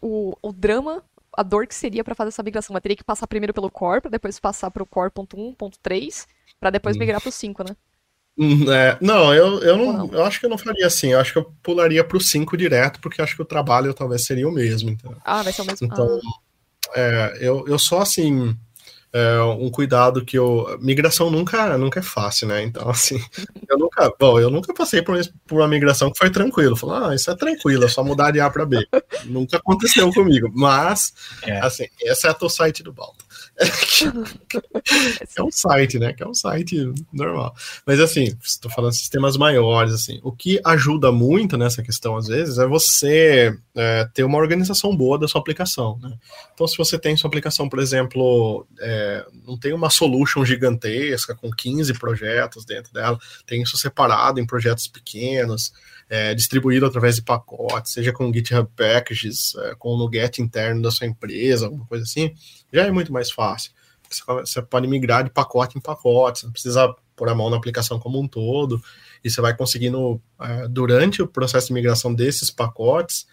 [0.03, 1.03] o, o drama,
[1.37, 2.75] a dor que seria para fazer essa migração?
[2.75, 6.27] Mas teria que passar primeiro pelo Core, para depois passar para o Core.1.3,
[6.59, 7.77] para depois migrar para o 5, né?
[8.39, 11.09] Hum, é, não, eu, eu não, não, eu acho que eu não faria assim.
[11.09, 14.49] Eu acho que eu pularia pro 5 direto, porque acho que o trabalho talvez seria
[14.49, 14.91] o mesmo.
[14.91, 15.89] Então, ah, vai ser o mesmo.
[15.89, 16.91] Então, ah.
[16.95, 18.57] é, eu, eu só assim.
[19.11, 20.79] É, um cuidado que eu.
[20.81, 22.63] Migração nunca, nunca é fácil, né?
[22.63, 23.21] Então, assim,
[23.69, 24.13] eu nunca.
[24.21, 26.77] Bom, eu nunca passei por, por uma migração que foi tranquilo.
[26.77, 28.87] Falei, ah, isso é tranquilo, é só mudar de A para B.
[29.25, 30.49] nunca aconteceu comigo.
[30.55, 31.59] Mas, é.
[31.59, 33.25] assim, essa é a site do Balto.
[35.37, 36.13] é um site, né?
[36.13, 37.55] Que é um site normal.
[37.85, 40.21] Mas assim, estou falando sistemas maiores, assim.
[40.23, 45.19] O que ajuda muito nessa questão, às vezes, é você é, ter uma organização boa
[45.19, 46.17] da sua aplicação, né?
[46.55, 51.51] Então, se você tem sua aplicação, por exemplo, é, não tem uma solution gigantesca com
[51.51, 55.73] 15 projetos dentro dela, tem isso separado em projetos pequenos,
[56.09, 60.91] é, distribuído através de pacotes, seja com GitHub Packages, é, com o NuGet interno da
[60.91, 62.35] sua empresa, alguma coisa assim,
[62.73, 63.73] já é muito mais fácil.
[64.41, 67.99] Você pode migrar de pacote em pacote, você não precisa pôr a mão na aplicação
[67.99, 68.81] como um todo,
[69.23, 73.27] e você vai conseguindo, é, durante o processo de migração desses pacotes,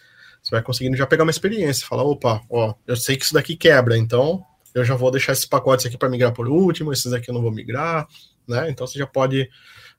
[0.44, 3.56] você vai conseguindo já pegar uma experiência, falar, opa, ó, eu sei que isso daqui
[3.56, 7.30] quebra, então eu já vou deixar esses pacotes aqui para migrar por último, esses aqui
[7.30, 8.06] eu não vou migrar,
[8.46, 8.70] né?
[8.70, 9.50] Então você já pode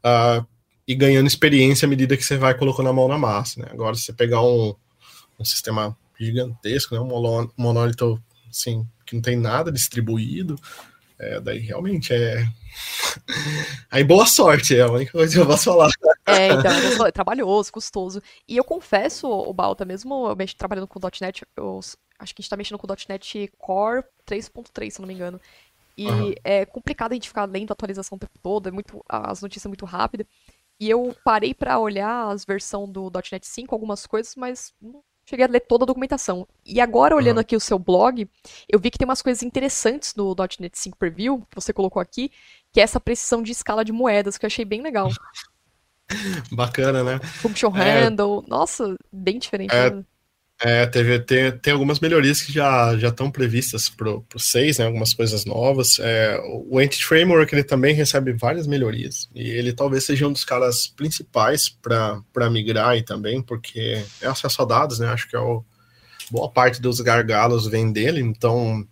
[0.04, 0.46] uh,
[0.86, 3.68] e ganhando experiência à medida que você vai colocando a mão na massa, né?
[3.72, 4.74] Agora, se você pegar um,
[5.38, 7.00] um sistema gigantesco, né?
[7.00, 10.56] Um monólito, assim, que não tem nada distribuído,
[11.18, 12.46] é, daí realmente é...
[13.90, 15.90] Aí boa sorte, é a única coisa que eu posso falar.
[16.26, 18.22] É, então, é trabalhoso, custoso.
[18.46, 21.80] E eu confesso, o Balta, mesmo eu trabalhando com .NET, eu
[22.18, 25.40] acho que a gente tá mexendo com .NET Core 3.3, se não me engano.
[25.96, 26.34] E uhum.
[26.44, 29.66] é complicado a gente ficar lendo a atualização o tempo todo, é muito, as notícias
[29.66, 30.26] muito rápidas.
[30.78, 35.44] E eu parei para olhar as versões do .NET 5, algumas coisas, mas não cheguei
[35.44, 36.46] a ler toda a documentação.
[36.64, 37.40] E agora, olhando uhum.
[37.40, 38.28] aqui o seu blog,
[38.68, 42.30] eu vi que tem umas coisas interessantes no .NET 5 Preview, que você colocou aqui,
[42.72, 45.08] que é essa precisão de escala de moedas, que eu achei bem legal.
[46.52, 47.18] Bacana, né?
[47.18, 48.04] Function é...
[48.04, 49.74] handle, nossa, bem diferente.
[49.74, 49.90] É...
[49.90, 50.04] Né?
[50.58, 54.86] É, teve, tem, tem algumas melhorias que já já estão previstas para o 6, né,
[54.86, 55.98] algumas coisas novas.
[55.98, 60.44] É, o Entity Framework ele também recebe várias melhorias, e ele talvez seja um dos
[60.44, 65.40] caras principais para migrar e também, porque é acesso a dados, né, acho que é
[65.40, 65.62] o,
[66.30, 68.86] boa parte dos gargalos vem dele, então,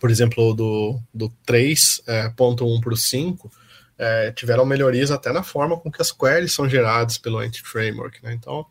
[0.00, 3.52] por exemplo, do, do 3.1 para o 5,
[3.96, 8.20] é, tiveram melhorias até na forma com que as queries são geradas pelo Entity Framework,
[8.20, 8.66] né, então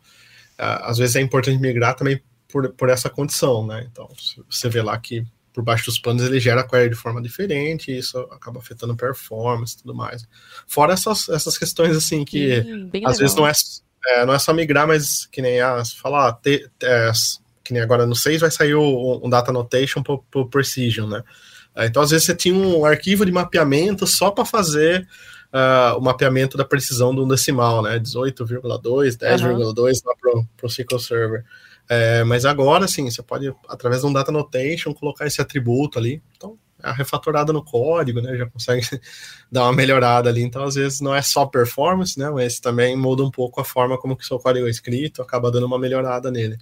[0.58, 3.86] às vezes é importante migrar também por, por essa condição, né?
[3.90, 4.08] Então,
[4.50, 7.90] você vê lá que por baixo dos panos ele gera a query de forma diferente,
[7.90, 10.26] e isso acaba afetando performance e tudo mais.
[10.66, 13.14] Fora essas, essas questões assim que Sim, às legal.
[13.14, 13.52] vezes não é,
[14.06, 17.10] é, não é só migrar, mas que nem as falar, te, é,
[17.64, 21.22] que nem agora no 6 vai sair o, um data annotation por, por precision, né?
[21.80, 25.06] Então, às vezes, você tinha um arquivo de mapeamento só para fazer
[25.52, 27.98] uh, o mapeamento da precisão do decimal, né?
[27.98, 29.72] 18,2, 10,2 uhum.
[30.04, 30.14] lá
[30.56, 31.44] para o SQL Server.
[31.88, 36.22] É, mas agora, sim, você pode, através de um data annotation, colocar esse atributo ali.
[36.36, 38.36] Então, a refatorada no código, né?
[38.36, 38.82] Já consegue
[39.50, 40.42] dar uma melhorada ali.
[40.42, 42.30] Então, às vezes, não é só performance, né?
[42.30, 45.50] Mas também muda um pouco a forma como que o seu código é escrito, acaba
[45.50, 46.58] dando uma melhorada nele.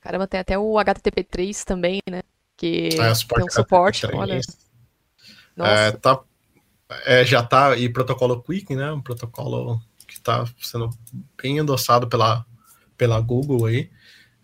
[0.00, 2.22] Caramba, tem até o HTTP3 também, né?
[2.56, 4.18] Que é, tem um suporte, HTTP3.
[4.18, 4.40] olha.
[5.56, 5.72] Nossa.
[5.72, 6.20] É, tá,
[7.04, 8.90] é, já tá, e protocolo Quick, né?
[8.92, 10.90] Um protocolo que está sendo
[11.40, 12.44] bem endossado pela,
[12.96, 13.90] pela Google aí.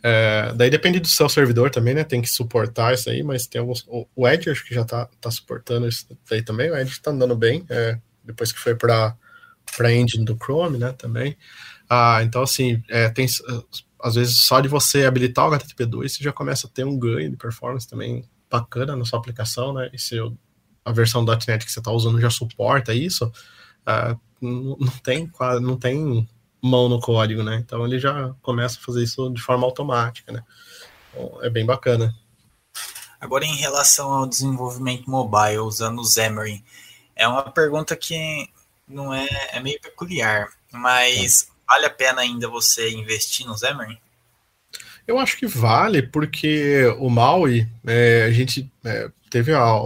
[0.03, 2.05] É, daí depende do seu servidor também, né?
[2.05, 3.85] Tem que suportar isso aí, mas tem alguns.
[3.89, 6.71] O, o Edge acho que já tá, tá suportando isso aí também.
[6.71, 9.17] O Edge tá andando bem, é, depois que foi para
[9.77, 10.93] para engine do Chrome, né?
[10.93, 11.37] Também.
[11.89, 13.27] Ah, então assim, é, tem
[13.99, 17.31] às vezes só de você habilitar o HTTP2 você já começa a ter um ganho
[17.31, 19.89] de performance também bacana na sua aplicação, né?
[19.93, 20.17] E se
[20.85, 23.33] a versão .NET que você está usando já suporta isso,
[23.87, 26.29] uh, não, tem não tem
[26.61, 27.57] mão no código, né?
[27.65, 30.43] Então ele já começa a fazer isso de forma automática, né?
[31.11, 32.15] Então, é bem bacana.
[33.21, 36.63] Agora, em relação ao desenvolvimento mobile usando o Xamarin,
[37.17, 38.49] é uma pergunta que
[38.87, 41.47] não é, é meio peculiar, mas é.
[41.67, 43.99] vale a pena ainda você investir no Xamarin?
[45.07, 49.81] Eu acho que vale, porque o Maui, é, a gente é, teve a,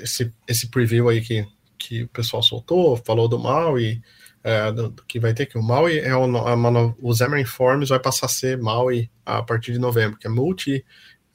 [0.00, 1.44] esse, esse preview aí que,
[1.76, 4.00] que o pessoal soltou, falou do Maui,
[4.44, 6.54] é, do, do, que vai ter que o Maui é o, a,
[7.00, 10.84] o Xamarin Forms vai passar a ser Maui a partir de novembro, que é Multi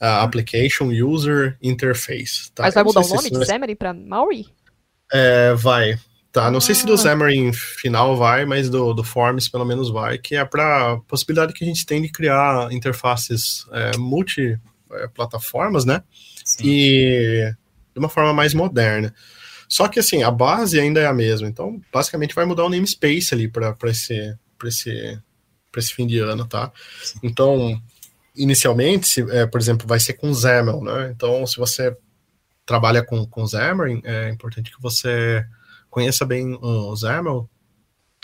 [0.01, 2.49] uh, Application User Interface.
[2.55, 2.63] Tá?
[2.63, 4.45] Mas vai mudar o nome de Xamarin para Maui?
[5.11, 5.99] É, vai.
[6.31, 6.61] Tá, não ah.
[6.61, 6.97] sei se do ah.
[6.97, 11.65] Xamarin final vai, mas do, do Forms pelo menos vai, que é para possibilidade que
[11.65, 16.01] a gente tem de criar interfaces é, multi-plataformas, né?
[16.57, 16.67] Sim.
[16.67, 17.53] E
[17.93, 19.13] de uma forma mais moderna.
[19.67, 23.33] Só que assim, a base ainda é a mesma, então basicamente vai mudar o namespace
[23.33, 25.19] ali para esse, esse,
[25.75, 26.71] esse fim de ano, tá?
[27.03, 27.19] Sim.
[27.23, 27.81] Então,
[28.35, 31.11] inicialmente, se, é, por exemplo, vai ser com XAML, né?
[31.13, 31.95] Então, se você
[32.65, 35.45] trabalha com, com Xamarin, é importante que você
[35.89, 37.49] conheça bem o XAML,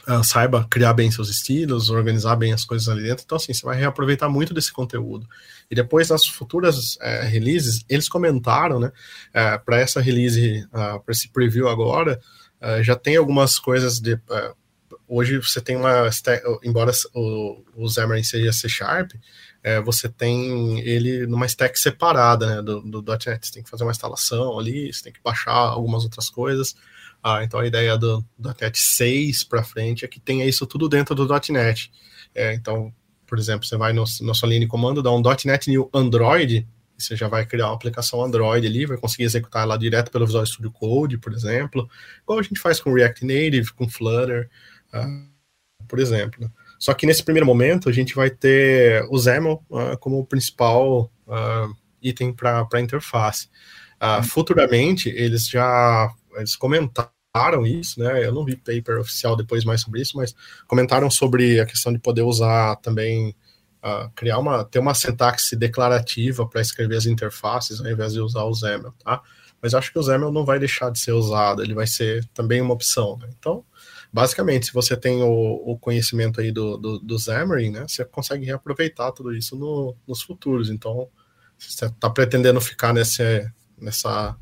[0.08, 3.24] uh, saiba criar bem seus estilos, organizar bem as coisas ali dentro.
[3.26, 5.28] Então, assim, você vai reaproveitar muito desse conteúdo.
[5.74, 8.90] E depois, nas futuras uh, releases, eles comentaram, né,
[9.30, 12.22] uh, para essa release, uh, para esse preview agora,
[12.82, 14.18] já tem algumas coisas de.
[15.06, 16.10] hoje você tem uma.
[16.64, 19.12] Embora o, o Xamarin seja C Sharp,
[19.84, 23.46] você tem ele numa stack separada né, do, do .NET.
[23.46, 26.74] Você tem que fazer uma instalação ali, você tem que baixar algumas outras coisas.
[27.22, 30.88] Ah, então a ideia do, do .NET 6 para frente é que tenha isso tudo
[30.88, 31.92] dentro do .NET.
[32.34, 32.94] É, então,
[33.34, 36.68] por exemplo, você vai no, na sua linha de comando, dá um .NET New Android,
[36.96, 40.46] você já vai criar uma aplicação Android ali, vai conseguir executar lá direto pelo Visual
[40.46, 41.90] Studio Code, por exemplo,
[42.22, 44.48] igual a gente faz com React Native, com Flutter,
[44.94, 46.48] uh, por exemplo.
[46.78, 51.76] Só que nesse primeiro momento a gente vai ter o XAML uh, como principal uh,
[52.04, 53.50] item para a interface.
[54.30, 57.10] Futuramente eles já eles comentaram
[57.66, 58.24] isso, né?
[58.24, 60.36] Eu não vi paper oficial depois mais sobre isso, mas
[60.68, 63.36] comentaram sobre a questão de poder usar também
[63.84, 68.44] uh, criar uma ter uma sintaxe declarativa para escrever as interfaces ao invés de usar
[68.44, 69.22] o XAML, tá?
[69.60, 72.62] Mas acho que o XAML não vai deixar de ser usado, ele vai ser também
[72.62, 73.18] uma opção.
[73.18, 73.30] Né?
[73.40, 73.64] Então,
[74.12, 75.30] basicamente, se você tem o,
[75.66, 80.22] o conhecimento aí do, do, do, Xamarin, né, você consegue reaproveitar tudo isso no, nos
[80.22, 80.70] futuros.
[80.70, 81.08] Então,
[81.58, 84.36] se você está pretendendo ficar nesse, nessa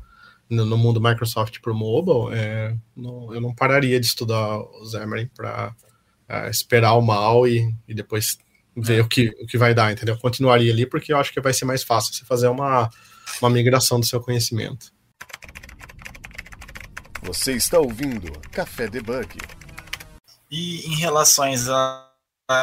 [0.52, 4.84] no, no mundo Microsoft para o mobile, é, não, eu não pararia de estudar o
[4.90, 5.74] Xamarin para
[6.28, 8.36] é, esperar o mal e, e depois
[8.76, 10.14] ver o que, o que vai dar, entendeu?
[10.14, 12.90] Eu continuaria ali porque eu acho que vai ser mais fácil você fazer uma,
[13.40, 14.92] uma migração do seu conhecimento.
[17.22, 19.38] Você está ouvindo Café Debug.
[20.50, 22.11] E em relações a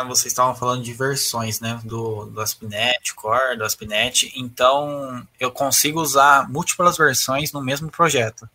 [0.08, 6.02] vocês estavam falando de versões, né, do, do ASP.NET Core, do ASP.NET, então eu consigo
[6.02, 8.48] usar múltiplas versões no mesmo projeto.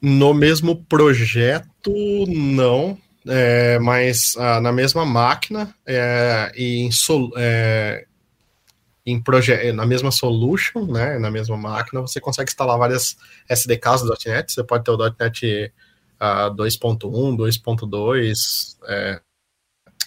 [0.00, 1.92] No mesmo projeto,
[2.26, 8.06] não, é, mas ah, na mesma máquina é, e em, sol, é,
[9.04, 9.22] em
[9.74, 13.16] na mesma solution, né, na mesma máquina, você consegue instalar várias
[13.48, 15.72] SDKs do .NET, você pode ter o .NET
[16.20, 19.20] uh, 2.1, 2.2, é,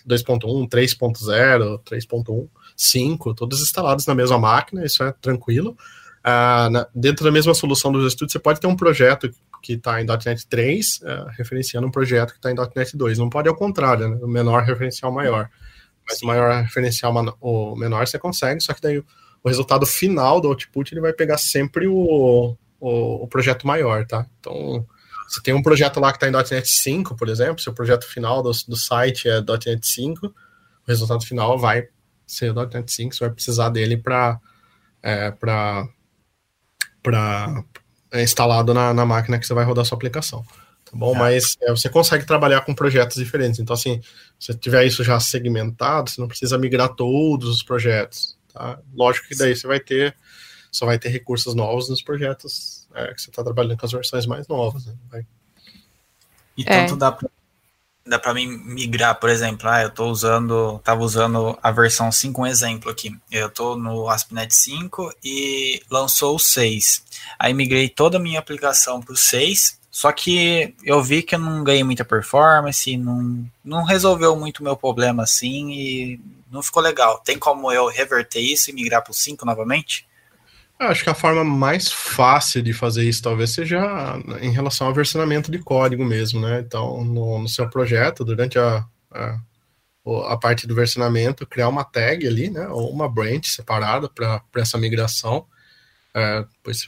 [0.08, 5.78] 2.1, 3.0, 3.1, 5, todos instalados na mesma máquina, isso é tranquilo.
[6.26, 9.30] Uh, na, dentro da mesma solução dos estudos, você pode ter um projeto
[9.62, 13.18] que está em .NET 3, uh, é, referenciando um projeto que está em .NET 2.
[13.18, 14.18] Não pode ao contrário, né?
[14.22, 15.50] o menor referencial maior.
[16.08, 19.06] Mas o maior referencial o menor você consegue, só que daí o,
[19.44, 24.26] o resultado final do output ele vai pegar sempre o, o, o projeto maior, tá?
[24.40, 24.86] Então,
[25.28, 28.42] você tem um projeto lá que está em .NET 5, por exemplo, seu projeto final
[28.42, 30.34] do, do site é .NET 5, o
[30.88, 31.88] resultado final vai
[32.26, 34.40] ser .NET 5, você vai precisar dele para
[35.02, 35.34] é,
[38.12, 40.46] é instalado na, na máquina que você vai rodar sua aplicação
[40.94, 41.16] tá bom?
[41.16, 41.20] É.
[41.20, 43.60] Mas é, você consegue trabalhar com projetos diferentes.
[43.60, 44.00] Então, assim,
[44.40, 48.80] se tiver isso já segmentado, você não precisa migrar todos os projetos, tá?
[48.94, 50.16] Lógico que daí você vai ter,
[50.72, 54.26] só vai ter recursos novos nos projetos é, que você está trabalhando com as versões
[54.26, 54.94] mais novas, né?
[55.10, 55.26] Vai.
[56.58, 56.98] E tanto é.
[56.98, 57.30] dá para
[58.06, 62.42] dá para mim migrar, por exemplo, ah, eu estou usando, tava usando a versão 5,
[62.42, 63.18] um exemplo aqui.
[63.32, 67.02] Eu estou no ASP.NET 5 e lançou o 6.
[67.40, 71.40] Aí migrei toda a minha aplicação para o 6 só que eu vi que eu
[71.40, 76.82] não ganhei muita performance, não, não resolveu muito o meu problema assim e não ficou
[76.82, 77.20] legal.
[77.20, 80.08] Tem como eu reverter isso e migrar para o 5 novamente?
[80.84, 83.82] Eu acho que a forma mais fácil de fazer isso talvez seja
[84.42, 86.60] em relação ao versionamento de código mesmo, né?
[86.60, 89.40] Então, no, no seu projeto, durante a, a,
[90.28, 92.68] a, parte do versionamento, criar uma tag ali, né?
[92.68, 95.46] Ou uma branch separada para essa migração.
[96.14, 96.86] É, depois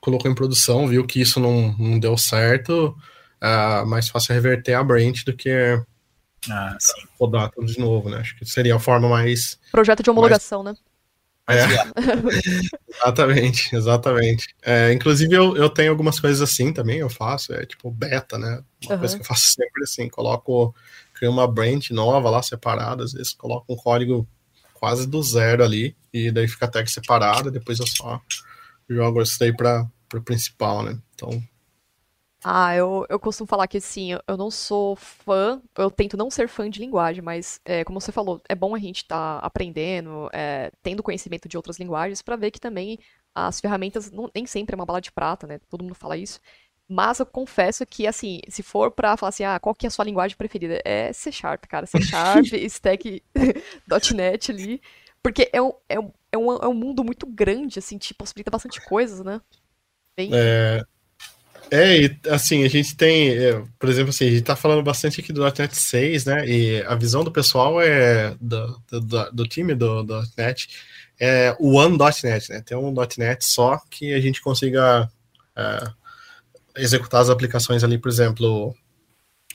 [0.00, 2.96] colocou em produção, viu que isso não, não deu certo,
[3.40, 5.82] é mais fácil reverter a branch do que
[6.50, 6.76] ah,
[7.18, 8.18] rodar tudo de novo, né?
[8.18, 9.58] Acho que seria a forma mais.
[9.72, 10.76] Projeto de homologação, mais...
[10.76, 10.82] né?
[11.48, 11.56] É,
[12.96, 14.54] exatamente, exatamente.
[14.62, 18.62] É, inclusive, eu, eu tenho algumas coisas assim também, eu faço, é tipo beta, né?
[18.84, 18.98] Uma uhum.
[18.98, 20.74] coisa que eu faço sempre assim, coloco,
[21.14, 24.28] crio uma branch nova lá, separada, às vezes coloco um código
[24.74, 28.20] quase do zero ali, e daí fica a tag separada, depois eu só
[28.88, 30.98] jogo isso daí pra, pro principal, né?
[31.14, 31.42] Então.
[32.48, 36.48] Ah, eu, eu costumo falar que assim, eu não sou fã, eu tento não ser
[36.48, 40.30] fã de linguagem, mas é, como você falou, é bom a gente estar tá aprendendo,
[40.32, 43.00] é, tendo conhecimento de outras linguagens, para ver que também
[43.34, 45.58] as ferramentas não, nem sempre é uma bala de prata, né?
[45.68, 46.38] Todo mundo fala isso.
[46.88, 49.90] Mas eu confesso que, assim, se for pra falar assim, ah, qual que é a
[49.90, 50.80] sua linguagem preferida?
[50.84, 51.84] É C Sharp, cara.
[51.84, 53.22] C Sharp, Stack.NET
[54.52, 54.80] ali.
[55.20, 58.52] Porque é um, é, um, é, um, é um mundo muito grande, assim, que possibilita
[58.52, 59.40] bastante coisas, né?
[60.16, 60.30] Bem...
[60.32, 60.84] É,
[61.70, 65.20] é, e assim, a gente tem, é, por exemplo, assim, a gente tá falando bastante
[65.20, 69.74] aqui do .NET 6, né, e a visão do pessoal é, do, do, do time
[69.74, 70.68] do, do .NET,
[71.18, 75.10] é o One.NET, né, tem um .NET só que a gente consiga
[75.56, 75.90] é,
[76.76, 78.74] executar as aplicações ali, por exemplo,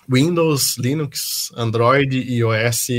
[0.09, 2.89] Windows, Linux, Android, iOS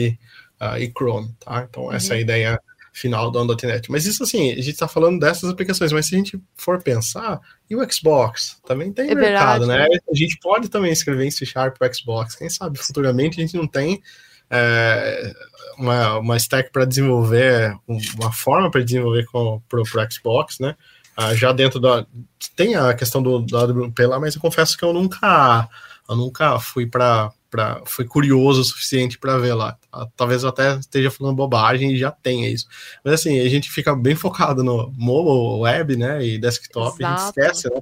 [0.60, 1.66] uh, e Chrome, tá?
[1.68, 1.92] Então, uhum.
[1.92, 2.60] essa é a ideia
[2.92, 3.90] final do .NET.
[3.90, 7.40] Mas isso assim, a gente está falando dessas aplicações, mas se a gente for pensar,
[7.68, 8.60] e o Xbox?
[8.66, 9.98] Também tem é mercado, verdade, né?
[10.10, 12.36] A gente pode também escrever em C Sharp o Xbox.
[12.36, 14.02] Quem sabe futuramente a gente não tem
[14.50, 15.32] é,
[15.78, 19.24] uma, uma stack para desenvolver, uma forma para desenvolver
[19.68, 20.76] para o Xbox, né?
[21.16, 22.06] Ah, já dentro da.
[22.54, 25.68] Tem a questão do, do AWP lá, mas eu confesso que eu nunca,
[26.08, 29.76] eu nunca fui para Pra, foi curioso o suficiente para ver lá.
[30.16, 32.66] Talvez eu até esteja falando bobagem e já tenha isso.
[33.04, 37.04] Mas assim, a gente fica bem focado no mobile, web, né, e desktop, Exato.
[37.04, 37.80] a gente esquece, né?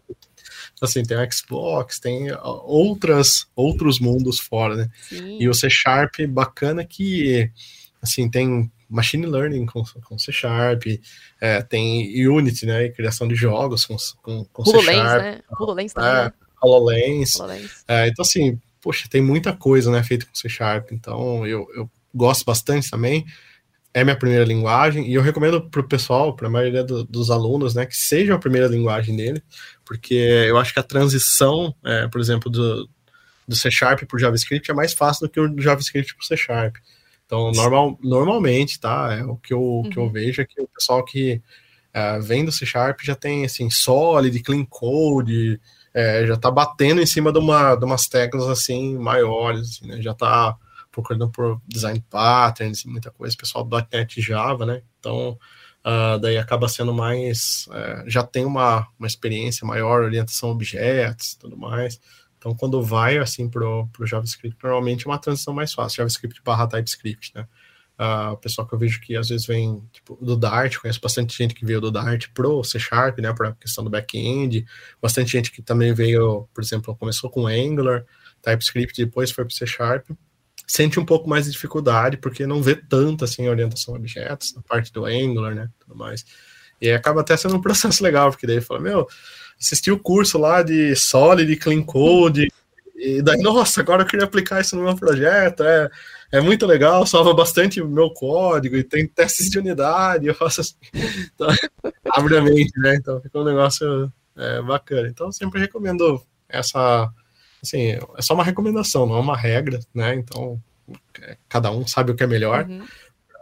[0.80, 2.28] Assim, tem o Xbox, tem
[2.64, 4.90] outras, outros mundos fora, né?
[5.08, 5.38] Sim.
[5.38, 7.50] E o C Sharp, bacana que,
[8.02, 10.84] assim, tem machine learning com, com C Sharp,
[11.40, 15.22] é, tem Unity, né, e criação de jogos com, com, com C Sharp.
[15.22, 15.40] Né?
[15.60, 16.32] HoloLens também, é, né?
[16.62, 17.36] HoloLens.
[17.36, 17.84] HoloLens.
[17.86, 21.90] É, então, assim, poxa, tem muita coisa, né, feita com C Sharp, então eu, eu
[22.14, 23.24] gosto bastante também,
[23.92, 27.30] é minha primeira linguagem, e eu recomendo para o pessoal, para a maioria do, dos
[27.30, 29.42] alunos, né, que seja a primeira linguagem dele,
[29.84, 32.88] porque eu acho que a transição, é, por exemplo, do,
[33.48, 36.26] do C Sharp para o JavaScript é mais fácil do que o JavaScript para o
[36.26, 36.76] C Sharp.
[37.26, 39.90] Então, normal, normalmente, tá, é o que eu, uhum.
[39.90, 40.12] que eu uhum.
[40.12, 41.42] vejo é que o pessoal que
[41.92, 45.60] é, vem do C Sharp já tem, assim, solid, clean code,
[45.92, 50.00] é, já está batendo em cima de, uma, de umas teclas assim maiores, assim, né?
[50.00, 50.56] já está
[50.90, 54.82] procurando por design patterns e muita coisa, pessoal do .NET Java, né?
[54.98, 55.38] Então,
[55.84, 61.34] uh, daí acaba sendo mais, uh, já tem uma, uma experiência maior, orientação a objetos
[61.34, 62.00] tudo mais.
[62.38, 66.66] Então, quando vai assim para o JavaScript, normalmente é uma transição mais fácil, JavaScript barra
[66.66, 67.46] TypeScript, né?
[68.00, 71.36] Uh, o pessoal que eu vejo que às vezes vem tipo, do Dart, conheço bastante
[71.36, 74.64] gente que veio do Dart pro C Sharp, né, para questão do back-end,
[75.02, 78.06] bastante gente que também veio, por exemplo, começou com Angular,
[78.40, 80.08] TypeScript, depois foi pro C Sharp,
[80.70, 84.54] sente um pouco mais de dificuldade, porque não vê tanto assim a orientação a objetos,
[84.54, 86.24] na parte do Angular, né, tudo mais.
[86.80, 89.08] E acaba até sendo um processo legal, porque daí fala, meu,
[89.60, 92.46] assisti o curso lá de Solid, Clean Code,
[92.94, 95.90] e daí, nossa, agora eu queria aplicar isso no meu projeto, é,
[96.30, 100.60] é muito legal, salva bastante o meu código, e tem testes de unidade, eu faço
[100.60, 100.76] assim,
[101.34, 101.48] então,
[102.12, 105.08] abre a mente, né, então fica um negócio é, bacana.
[105.08, 107.10] Então, sempre recomendo essa,
[107.62, 110.60] assim, é só uma recomendação, não é uma regra, né, então
[111.20, 112.84] é, cada um sabe o que é melhor, uhum.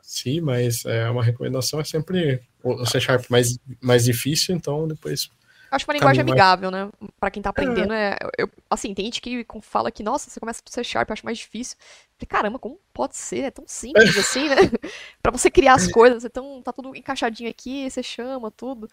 [0.02, 5.30] sim, mas é uma recomendação, é sempre o C Sharp mais, mais difícil, então depois
[5.70, 6.88] Acho uma linguagem amigável, né?
[7.20, 8.16] Pra quem tá aprendendo, é.
[8.38, 11.24] Eu, assim, tem gente que fala que, nossa, você começa do C Sharp, eu acho
[11.24, 11.76] mais difícil.
[12.16, 13.40] falei, caramba, como pode ser?
[13.40, 14.56] É tão simples assim, né?
[15.22, 18.88] pra você criar as coisas, então tá tudo encaixadinho aqui, você chama tudo.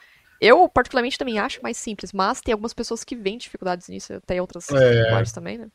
[0.45, 4.39] Eu, particularmente, também acho mais simples, mas tem algumas pessoas que veem dificuldades nisso, tem
[4.39, 5.03] outras é...
[5.03, 5.67] linguagens também, né?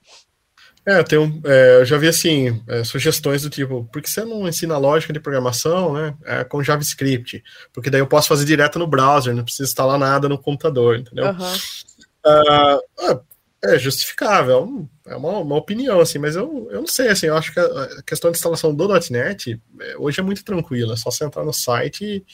[0.87, 4.25] É, tem um, é, eu já vi assim, é, sugestões do tipo, por que você
[4.25, 7.43] não ensina lógica de programação, né, é, com JavaScript?
[7.73, 11.27] Porque daí eu posso fazer direto no browser, não preciso instalar nada no computador, entendeu?
[11.27, 12.81] Uhum.
[13.13, 13.21] Uh,
[13.63, 17.53] é justificável, é uma, uma, opinião, assim, mas eu, eu não sei, assim, eu acho
[17.53, 21.25] que a questão de instalação do .NET é, hoje é muito tranquila, é só você
[21.25, 22.25] entrar no site e,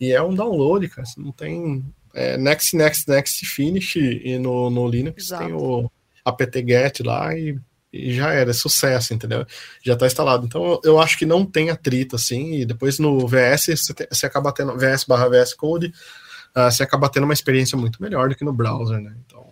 [0.00, 1.84] e é um download, cara, você não tem
[2.14, 5.44] é, next, next, next, finish, e no, no Linux Exato.
[5.44, 5.90] tem o
[6.24, 7.58] apt-get lá e
[7.92, 9.44] e já era, é sucesso, entendeu?
[9.82, 10.46] Já está instalado.
[10.46, 14.26] Então eu acho que não tem atrito assim, e depois no VS você, te, você
[14.26, 15.92] acaba tendo VS barra VS Code,
[16.56, 19.14] uh, você acaba tendo uma experiência muito melhor do que no browser, né?
[19.26, 19.50] Então.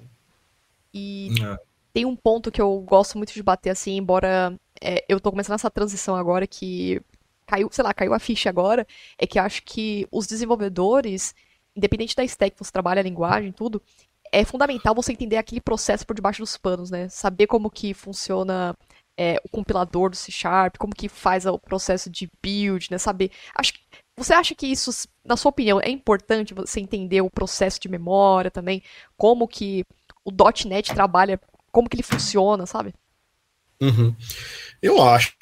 [0.94, 1.58] E é.
[1.92, 5.56] tem um ponto que eu gosto muito de bater assim, embora é, eu tô começando
[5.56, 7.02] essa transição agora que
[7.48, 8.86] caiu, sei lá, caiu a ficha agora,
[9.16, 11.34] é que acho que os desenvolvedores,
[11.74, 13.82] independente da stack que você trabalha, a linguagem, tudo,
[14.30, 17.08] é fundamental você entender aquele processo por debaixo dos panos, né?
[17.08, 18.76] Saber como que funciona
[19.16, 22.98] é, o compilador do C Sharp, como que faz o processo de build, né?
[22.98, 23.30] Saber.
[23.54, 23.80] Acho que,
[24.14, 28.50] você acha que isso, na sua opinião, é importante você entender o processo de memória
[28.50, 28.82] também?
[29.16, 29.86] Como que
[30.22, 30.30] o
[30.66, 31.40] .NET trabalha,
[31.72, 32.92] como que ele funciona, sabe?
[33.80, 34.14] Uhum.
[34.82, 35.34] Eu acho.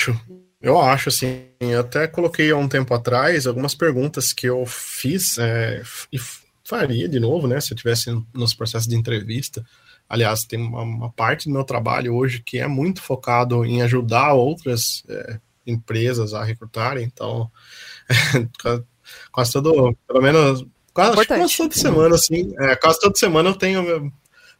[0.66, 1.44] Eu acho, assim,
[1.78, 5.80] até coloquei há um tempo atrás algumas perguntas que eu fiz é,
[6.12, 6.18] e
[6.64, 7.60] faria de novo, né?
[7.60, 9.64] Se eu tivesse nos processos de entrevista.
[10.08, 14.32] Aliás, tem uma, uma, parte do meu trabalho hoje que é muito focado em ajudar
[14.32, 17.04] outras é, empresas a recrutarem.
[17.04, 17.48] Então,
[19.30, 24.12] quase todo, pelo menos quase, quase toda semana, assim, é, quase toda semana eu tenho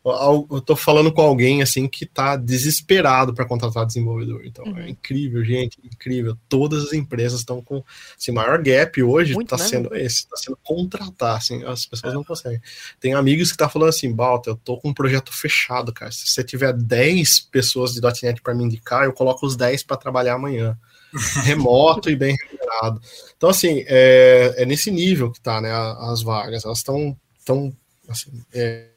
[0.09, 4.43] eu tô falando com alguém assim que tá desesperado para contratar desenvolvedor.
[4.45, 4.79] Então é uhum.
[4.79, 6.37] é incrível, gente, incrível.
[6.49, 7.83] Todas as empresas estão com
[8.17, 12.17] assim, maior gap hoje Muito tá sendo esse, tá sendo contratar, assim, as pessoas é.
[12.17, 12.61] não conseguem.
[13.01, 16.13] Tem amigos que tá falando assim, Balta, eu tô com um projeto fechado, cara.
[16.13, 19.97] Se você tiver 10 pessoas de .NET para me indicar, eu coloco os 10 para
[19.97, 20.79] trabalhar amanhã.
[21.45, 23.01] Remoto e bem remunerado.
[23.37, 26.65] Então, assim, é, é, nesse nível que tá, né, as vagas.
[26.65, 27.75] Elas estão tão,
[28.09, 28.89] assim, é,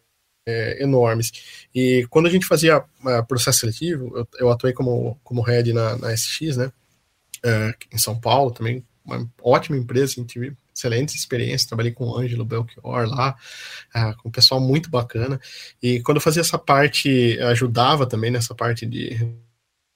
[0.50, 1.32] é, enormes.
[1.74, 5.97] E quando a gente fazia uh, processo seletivo, eu, eu, atuei como, como head na,
[5.97, 6.72] na SX, né,
[7.45, 12.18] uh, em São Paulo também, uma ótima empresa, assim, tive excelentes experiências, trabalhei com o
[12.18, 13.36] Ângelo Belchior lá,
[13.95, 15.39] uh, com um pessoal muito bacana,
[15.82, 19.36] e quando eu fazia essa parte, ajudava também nessa parte de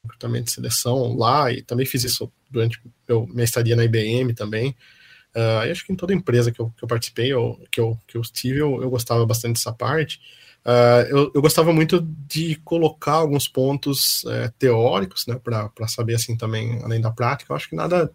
[0.04, 4.76] recrutamento de seleção lá, e também fiz isso durante meu, minha estadia na IBM também,
[5.36, 8.18] Uh, acho que em toda empresa que eu, que eu participei, ou que eu, que
[8.18, 10.22] eu estive, eu, eu gostava bastante dessa parte.
[10.66, 16.38] Uh, eu, eu, gostava muito de colocar alguns pontos uh, teóricos, né, para saber assim
[16.38, 17.52] também, além da prática.
[17.52, 18.10] Eu acho que nada,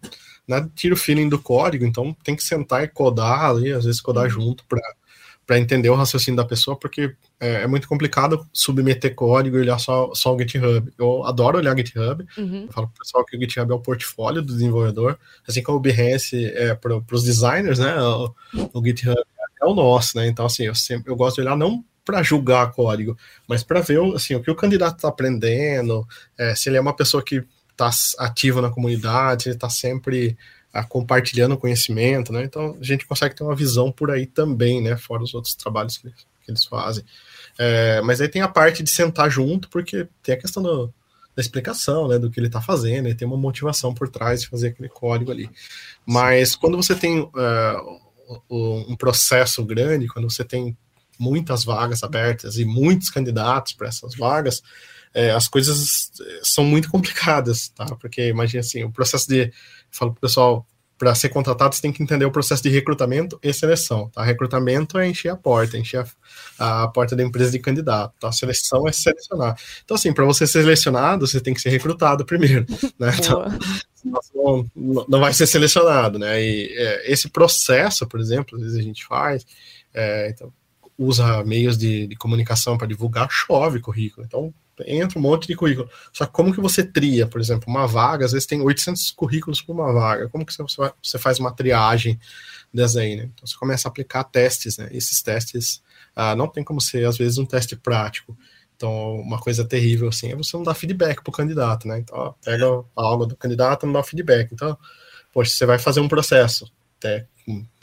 [0.47, 4.01] nada tira o feeling do código, então tem que sentar e codar ali, às vezes
[4.01, 4.29] codar uhum.
[4.31, 9.61] junto para entender o raciocínio da pessoa, porque é, é, muito complicado submeter código e
[9.61, 10.91] olhar só, só o GitHub.
[10.97, 12.63] Eu adoro olhar GitHub, uhum.
[12.65, 15.81] eu falo pro pessoal que o GitHub é o portfólio do desenvolvedor, assim como o
[15.81, 17.95] Behance é para os designers, né?
[18.01, 18.33] O,
[18.73, 19.21] o, GitHub
[19.61, 20.27] é o nosso, né?
[20.27, 23.99] Então, assim, eu, sempre, eu gosto de olhar não para julgar código, mas para ver
[24.15, 27.89] assim, o que o candidato está aprendendo, é, se ele é uma pessoa que está
[28.17, 30.37] ativa na comunidade, se ele está sempre
[30.73, 32.43] a compartilhando conhecimento, né?
[32.43, 34.95] Então a gente consegue ter uma visão por aí também, né?
[34.97, 37.03] Fora os outros trabalhos que, que eles fazem.
[37.57, 40.93] É, mas aí tem a parte de sentar junto, porque tem a questão do,
[41.35, 42.19] da explicação, né?
[42.19, 45.31] Do que ele está fazendo, e tem uma motivação por trás de fazer aquele código
[45.31, 45.49] ali.
[46.05, 47.99] Mas quando você tem uh,
[48.49, 50.77] um processo grande, quando você tem
[51.19, 54.61] muitas vagas abertas e muitos candidatos para essas vagas,
[55.13, 56.11] é, as coisas
[56.43, 57.85] são muito complicadas, tá?
[57.95, 59.51] Porque imagina assim, o processo de
[59.91, 60.65] falo pro pessoal,
[60.99, 64.09] para ser contratado, você tem que entender o processo de recrutamento e seleção.
[64.09, 64.21] Tá?
[64.21, 66.05] Recrutamento é encher a porta, encher
[66.59, 68.13] a, a porta da empresa de candidato.
[68.19, 68.27] Tá?
[68.27, 69.57] A seleção é selecionar.
[69.85, 72.65] Então, assim, para você ser selecionado, você tem que ser recrutado primeiro.
[72.99, 73.09] Né?
[74.01, 76.17] Então, não, não vai ser selecionado.
[76.17, 76.41] Né?
[76.41, 79.45] E é, esse processo, por exemplo, às vezes a gente faz,
[79.93, 80.53] é, então,
[80.99, 84.25] usa meios de, de comunicação para divulgar, chove currículo.
[84.25, 84.53] Então,
[84.85, 85.89] entra um monte de currículo.
[86.11, 89.61] Só que como que você tria, por exemplo, uma vaga, às vezes tem 800 currículos
[89.61, 90.63] por uma vaga, como que você,
[91.01, 92.19] você faz uma triagem
[92.73, 93.29] dessa aí, né?
[93.33, 94.89] Então você começa a aplicar testes, né?
[94.91, 95.81] Esses testes
[96.15, 98.37] ah, não tem como ser, às vezes, um teste prático.
[98.75, 101.99] Então, uma coisa terrível, assim, é você não dar feedback pro candidato, né?
[101.99, 104.51] Então, ó, pega a aula do candidato e não dá feedback.
[104.53, 104.77] Então,
[105.33, 107.25] poxa, você vai fazer um processo, até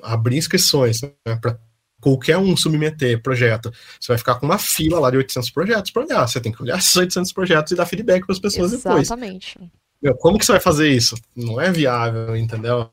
[0.03, 1.11] abrir inscrições, né,
[1.41, 1.59] para
[2.07, 6.05] qualquer um submeter projeto, você vai ficar com uma fila lá de 800 projetos para
[6.05, 6.29] olhar.
[6.29, 9.09] Você tem que olhar esses 800 projetos e dar feedback para as pessoas Exatamente.
[9.09, 9.59] depois.
[10.05, 10.19] Exatamente.
[10.21, 11.17] Como que você vai fazer isso?
[11.35, 12.89] Não é viável, entendeu?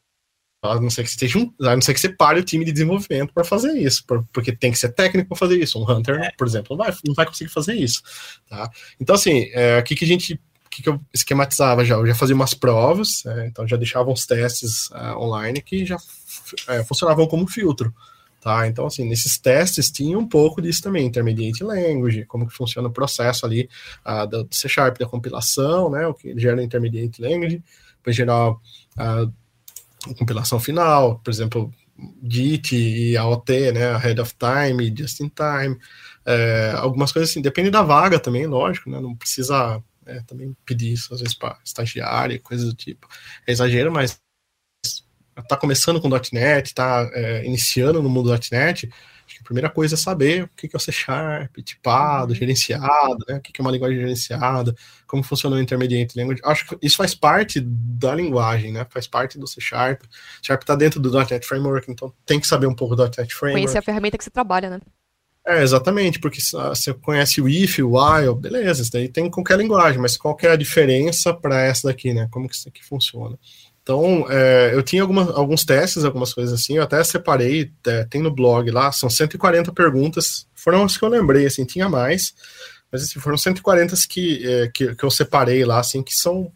[0.63, 2.71] A não ser que você, um, a não ser que você pare o time de
[2.71, 5.77] desenvolvimento para fazer isso, porque tem que ser técnico para fazer isso.
[5.77, 6.31] Um Hunter, é.
[6.35, 8.01] por exemplo, não vai, não vai conseguir fazer isso.
[8.49, 8.67] Tá?
[8.99, 10.39] Então, assim, é, o que, que a gente
[10.71, 11.95] que, que eu esquematizava já?
[11.95, 15.97] Eu já fazia umas provas, é, então já deixava uns testes uh, online que já
[16.67, 17.93] é, funcionavam como filtro.
[18.43, 18.67] Tá?
[18.67, 22.91] Então, assim, nesses testes tinha um pouco disso também, intermediate language, como que funciona o
[22.91, 23.69] processo ali
[24.05, 27.63] uh, do C Sharp, da compilação, né, o que gera intermediate language,
[28.03, 28.59] para gerar uh,
[28.97, 31.73] a compilação final, por exemplo,
[32.21, 35.77] DIT e AOT, né, ahead of time, just in time,
[36.25, 40.91] é, algumas coisas assim, depende da vaga também, lógico, né, não precisa é, também pedir
[40.91, 43.07] isso às vezes para estagiário, coisas do tipo.
[43.47, 44.19] É exagero, mas
[45.47, 48.89] tá começando com .NET, tá é, iniciando no mundo .NET,
[49.25, 52.35] acho que a primeira coisa é saber o que é o C Sharp, tipado, uhum.
[52.35, 53.37] gerenciado, né?
[53.37, 54.75] O que é uma linguagem gerenciada,
[55.07, 56.41] como funciona o Intermediate Language.
[56.43, 58.85] Acho que isso faz parte da linguagem, né?
[58.89, 60.01] Faz parte do C Sharp.
[60.03, 60.09] C
[60.43, 63.61] Sharp está dentro do .NET Framework, então tem que saber um pouco do .NET Framework.
[63.61, 64.79] Conhecer a ferramenta que você trabalha, né?
[65.45, 69.99] É, exatamente, porque você conhece o if, o while, beleza, isso daí tem qualquer linguagem,
[69.99, 72.29] mas qual é a diferença para essa daqui, né?
[72.31, 73.37] Como que isso aqui funciona?
[73.83, 78.21] Então, é, eu tinha algumas, alguns testes, algumas coisas assim, eu até separei, é, tem
[78.21, 82.33] no blog lá, são 140 perguntas, foram as que eu lembrei, assim, tinha mais,
[82.89, 86.49] mas assim, foram 140 que, é, que, que eu separei lá, assim, que são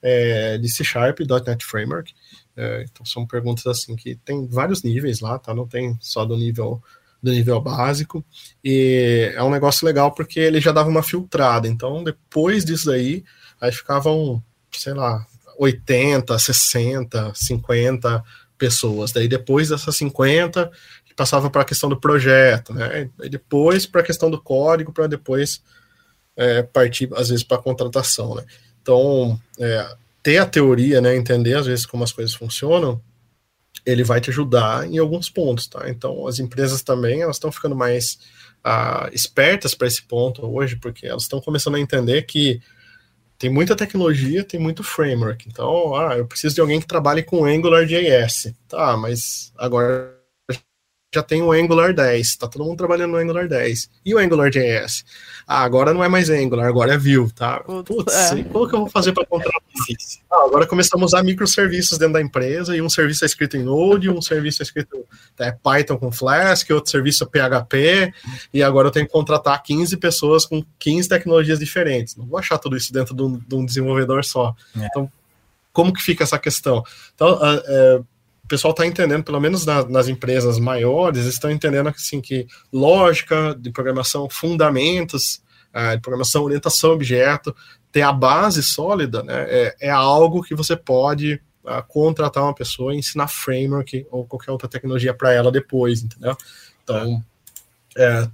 [0.00, 2.14] é, de C Sharp, .NET Framework,
[2.56, 5.52] é, então são perguntas, assim, que tem vários níveis lá, tá?
[5.52, 6.80] Não tem só do nível
[7.20, 8.24] do nível básico,
[8.62, 13.24] e é um negócio legal porque ele já dava uma filtrada, então depois disso daí,
[13.60, 15.26] aí ficavam, sei lá,
[15.58, 18.24] 80, 60, 50
[18.56, 19.12] pessoas.
[19.12, 20.70] Daí depois dessas 50,
[21.18, 23.10] passava para a questão do projeto, né?
[23.24, 25.60] E depois para a questão do código, para depois
[26.36, 28.44] é, partir, às vezes, para a contratação, né?
[28.80, 31.16] Então, é, ter a teoria, né?
[31.16, 33.02] Entender, às vezes, como as coisas funcionam,
[33.84, 35.90] ele vai te ajudar em alguns pontos, tá?
[35.90, 38.18] Então, as empresas também, elas estão ficando mais
[38.62, 42.60] ah, espertas para esse ponto hoje, porque elas estão começando a entender que
[43.38, 45.48] tem muita tecnologia, tem muito framework.
[45.48, 48.52] Então, ah, eu preciso de alguém que trabalhe com AngularJS.
[48.68, 50.17] Tá, mas agora
[51.14, 53.90] já tem o Angular 10, tá todo mundo trabalhando no Angular 10.
[54.04, 55.04] E o AngularJS?
[55.46, 57.60] Ah, agora não é mais Angular, agora é Vue, tá?
[57.60, 58.42] Putz, é.
[58.44, 60.18] como que eu vou fazer para contratar isso?
[60.30, 63.62] Ah, agora começamos a usar microserviços dentro da empresa, e um serviço é escrito em
[63.62, 65.06] Node, um serviço é escrito
[65.38, 68.12] é, Python com Flask, outro serviço é PHP,
[68.52, 72.16] e agora eu tenho que contratar 15 pessoas com 15 tecnologias diferentes.
[72.16, 74.54] Não vou achar tudo isso dentro de um, de um desenvolvedor só.
[74.78, 74.84] É.
[74.84, 75.10] Então,
[75.72, 76.82] como que fica essa questão?
[77.14, 78.06] Então, uh, uh,
[78.48, 83.54] o pessoal está entendendo, pelo menos na, nas empresas maiores, estão entendendo assim, que lógica
[83.54, 85.42] de programação, fundamentos
[85.74, 87.54] uh, de programação, orientação objeto,
[87.92, 92.94] ter a base sólida, né, é, é algo que você pode uh, contratar uma pessoa
[92.94, 96.34] e ensinar framework ou qualquer outra tecnologia para ela depois, entendeu?
[96.82, 97.22] Então,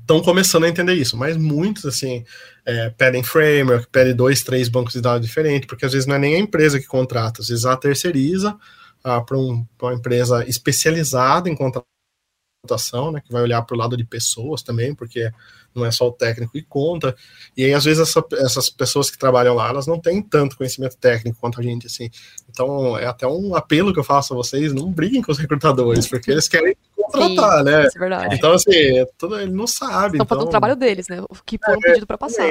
[0.00, 2.24] estão é, começando a entender isso, mas muitos, assim,
[2.64, 6.20] é, pedem framework, pedem dois, três bancos de dados diferentes, porque às vezes não é
[6.20, 8.56] nem a empresa que contrata, às vezes a terceiriza,
[9.04, 13.96] ah, para um, uma empresa especializada em contratação, né, que vai olhar para o lado
[13.96, 15.30] de pessoas também, porque
[15.74, 17.14] não é só o técnico que conta.
[17.54, 20.96] E aí, às vezes, essa, essas pessoas que trabalham lá, elas não têm tanto conhecimento
[20.96, 22.08] técnico quanto a gente, assim.
[22.48, 26.06] Então, é até um apelo que eu faço a vocês, não briguem com os recrutadores,
[26.08, 27.86] porque eles querem contratar, Sim, né?
[27.94, 28.34] É verdade.
[28.36, 30.16] Então, assim, é tudo, ele não sabe.
[30.16, 30.26] Estão então...
[30.26, 31.20] fazendo o trabalho deles, né?
[31.28, 32.48] O que foram é, pedido para passar.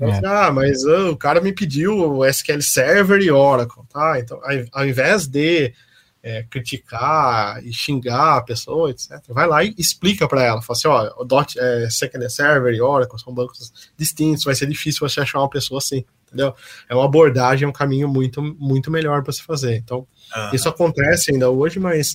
[0.00, 0.20] É.
[0.24, 4.18] Ah, mas uh, o cara me pediu o SQL Server e Oracle, tá?
[4.18, 4.40] Então,
[4.72, 5.74] ao invés de
[6.22, 10.62] é, criticar e xingar a pessoa, etc., vai lá e explica para ela.
[10.62, 14.66] Fala assim: ó, o Dot, é, SQL Server e Oracle são bancos distintos, vai ser
[14.66, 16.54] difícil você achar uma pessoa assim, entendeu?
[16.88, 19.76] É uma abordagem, é um caminho muito, muito melhor para se fazer.
[19.76, 20.50] Então, uhum.
[20.54, 22.14] isso acontece ainda hoje, mas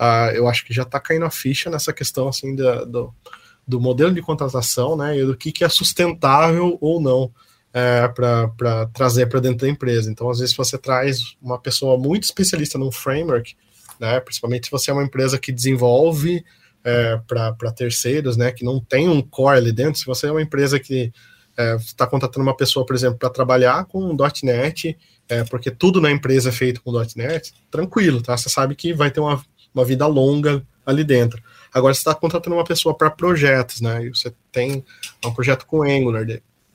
[0.00, 3.12] uh, eu acho que já está caindo a ficha nessa questão assim da, do do
[3.68, 7.30] modelo de contratação, né, e do que, que é sustentável ou não
[7.72, 10.10] é, para trazer para dentro da empresa.
[10.10, 13.54] Então, às vezes, você traz uma pessoa muito especialista num framework,
[14.00, 16.44] né, principalmente se você é uma empresa que desenvolve
[16.84, 20.42] é, para terceiros, né, que não tem um core ali dentro, se você é uma
[20.42, 21.12] empresa que
[21.78, 24.96] está é, contratando uma pessoa, por exemplo, para trabalhar com .NET,
[25.28, 28.36] é, porque tudo na empresa é feito com .NET, tranquilo, tá?
[28.36, 29.42] Você sabe que vai ter uma,
[29.74, 31.42] uma vida longa ali dentro.
[31.76, 34.06] Agora você está contratando uma pessoa para projetos, né?
[34.06, 34.82] E você tem
[35.22, 36.26] um projeto com Angular,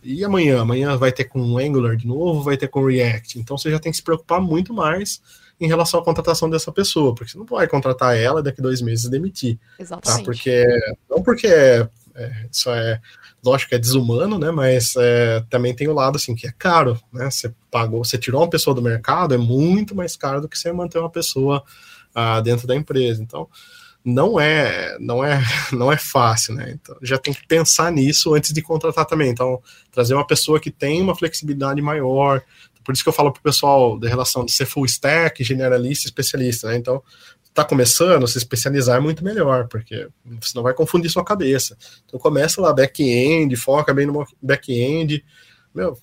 [0.04, 0.62] E amanhã?
[0.62, 3.40] Amanhã vai ter com Angular de novo, vai ter com React.
[3.40, 5.20] Então você já tem que se preocupar muito mais
[5.60, 8.80] em relação à contratação dessa pessoa, porque você não vai contratar ela e daqui dois
[8.80, 9.58] meses demitir.
[9.58, 9.64] Tá?
[9.80, 10.20] Exatamente.
[10.20, 10.24] Tá?
[10.24, 10.66] Porque,
[11.10, 13.02] não porque é, é, isso é,
[13.44, 14.52] lógico que é desumano, né?
[14.52, 17.28] Mas é, também tem o lado assim que é caro, né?
[17.28, 20.72] Você pagou, você tirou uma pessoa do mercado, é muito mais caro do que você
[20.72, 21.64] manter uma pessoa
[22.14, 23.24] ah, dentro da empresa.
[23.24, 23.50] Então,
[24.04, 25.42] não é não é
[25.72, 26.72] não é fácil, né?
[26.72, 29.30] Então já tem que pensar nisso antes de contratar também.
[29.30, 32.42] Então trazer uma pessoa que tem uma flexibilidade maior.
[32.84, 36.08] Por isso que eu falo para o pessoal da relação de ser full stack, generalista,
[36.08, 36.78] especialista, né?
[36.78, 37.02] Então
[37.52, 40.08] está começando, se especializar é muito melhor, porque
[40.40, 41.78] você não vai confundir sua cabeça.
[42.06, 45.24] Então começa lá back-end, foca bem no back-end.
[45.76, 45.98] Meu,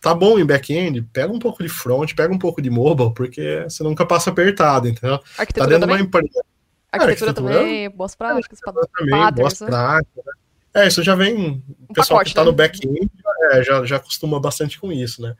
[0.00, 3.64] tá bom em back-end, pega um pouco de front, pega um pouco de mobile, porque
[3.68, 5.18] você nunca passa apertado, entendeu?
[5.36, 5.96] Arquitetura tá dentro de também?
[5.96, 6.44] uma empresa.
[6.92, 9.66] Arquitetura, arquitetura- também, boas práticas, também, padrões, boas né?
[9.68, 10.24] práticas.
[10.24, 10.32] né?
[10.72, 11.62] É, isso já vem.
[11.88, 12.50] O pessoal pacote, que tá né?
[12.50, 13.10] no back-end
[13.52, 15.36] é, já, já acostuma bastante com isso, né?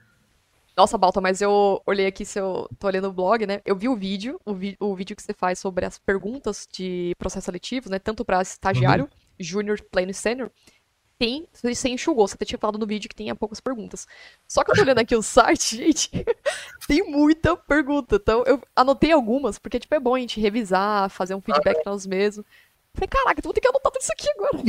[0.77, 2.69] Nossa, Balta, mas eu olhei aqui seu.
[2.79, 3.61] tô olhando o blog, né?
[3.67, 7.13] Eu vi o vídeo, o, vi- o vídeo que você faz sobre as perguntas de
[7.19, 7.99] processo seletivo, né?
[7.99, 9.11] Tanto para estagiário, Uhum.
[9.39, 10.51] júnior, pleno e sênior.
[11.21, 14.07] Tem, você enxugou, você até tinha falado no vídeo que tinha poucas perguntas.
[14.49, 16.11] Só que eu tô olhando aqui o site, gente,
[16.89, 18.17] tem muita pergunta.
[18.17, 22.07] Então eu anotei algumas, porque tipo, é bom a gente revisar, fazer um feedback nós
[22.07, 22.47] mesmos.
[22.95, 24.63] Falei, caraca, então vou ter que anotar tudo isso aqui agora.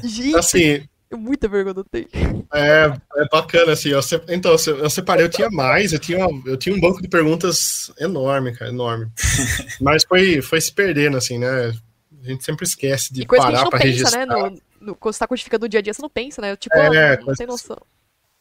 [0.02, 2.08] gente, Assim, muita pergunta tem.
[2.54, 2.86] é,
[3.16, 3.90] é bacana, assim.
[3.90, 7.08] Eu, se- então, eu separei, eu tinha mais, eu tinha, eu tinha um banco de
[7.08, 9.08] perguntas enorme, cara, enorme.
[9.80, 11.72] Mas foi, foi se perdendo, assim, né?
[12.24, 14.26] A gente sempre esquece de E coisa parar pra pensa, registrar.
[14.26, 14.34] né?
[14.80, 16.56] No, no- quando você tá codificando o dia a dia, você não pensa, né?
[16.56, 17.76] Tipo, É, ah, não tem noção.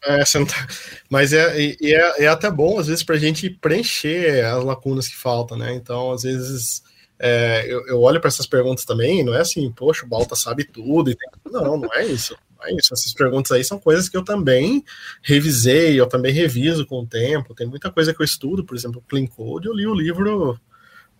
[0.05, 0.67] É, você não tá-
[1.09, 5.07] Mas é, e é, é até bom, às vezes, para a gente preencher as lacunas
[5.07, 5.73] que faltam, né?
[5.73, 6.83] Então, às vezes,
[7.19, 10.63] é, eu, eu olho para essas perguntas também, não é assim, poxa, o Balta sabe
[10.65, 11.09] tudo.
[11.11, 11.29] E tem...
[11.51, 12.35] Não, não é isso.
[12.59, 12.93] Não é isso.
[12.93, 14.83] Essas perguntas aí são coisas que eu também
[15.21, 17.55] revisei, eu também reviso com o tempo.
[17.55, 20.59] Tem muita coisa que eu estudo, por exemplo, Clean Code, eu li o livro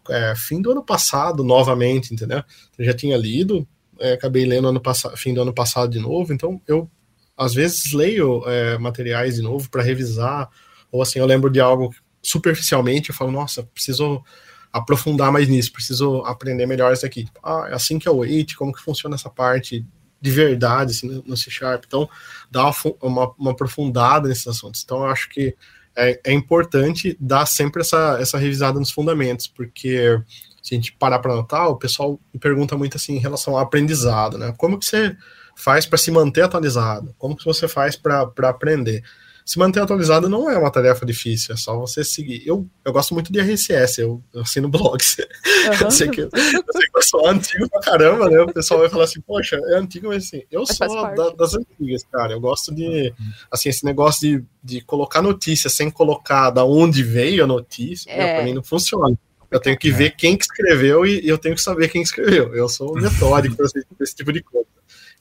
[0.09, 2.43] é, fim do ano passado, novamente, entendeu?
[2.77, 3.67] Eu já tinha lido,
[3.99, 6.89] é, acabei lendo ano passado, fim do ano passado de novo, então eu
[7.37, 10.49] às vezes leio é, materiais de novo para revisar,
[10.91, 14.23] ou assim, eu lembro de algo superficialmente, eu falo, nossa, preciso
[14.71, 17.27] aprofundar mais nisso, preciso aprender melhor isso aqui.
[17.43, 19.85] Ah, é assim que é o wait, como que funciona essa parte
[20.19, 21.83] de verdade assim, no- C Sharp.
[21.85, 22.09] Então,
[22.49, 24.81] dá uma, uma, uma aprofundada nesses assuntos.
[24.83, 25.55] Então, eu acho que
[25.95, 30.19] é, é importante dar sempre essa, essa revisada nos fundamentos, porque
[30.61, 33.59] se a gente parar para anotar, o pessoal me pergunta muito assim em relação ao
[33.59, 34.53] aprendizado, né?
[34.57, 35.15] Como que você
[35.55, 37.13] faz para se manter atualizado?
[37.17, 39.03] Como que você faz para aprender?
[39.45, 42.41] Se manter atualizado não é uma tarefa difícil, é só você seguir.
[42.45, 45.17] Eu, eu gosto muito de RSS, eu, eu assino blogs.
[45.81, 48.41] Eu sei, que, eu sei que eu sou antigo pra caramba, né?
[48.41, 51.53] O pessoal vai falar assim, poxa, é antigo, mas assim, eu Mas sou da- das
[51.55, 52.33] antigas, cara.
[52.33, 53.13] Eu gosto de,
[53.49, 58.17] assim, esse negócio de, de colocar notícia sem colocar da onde veio a notícia, É.
[58.25, 59.17] meu, pra mim não funciona.
[59.49, 62.53] Eu tenho que ver quem que escreveu e, e eu tenho que saber quem escreveu.
[62.55, 64.67] Eu sou metódico pra esse, pra esse tipo de coisa.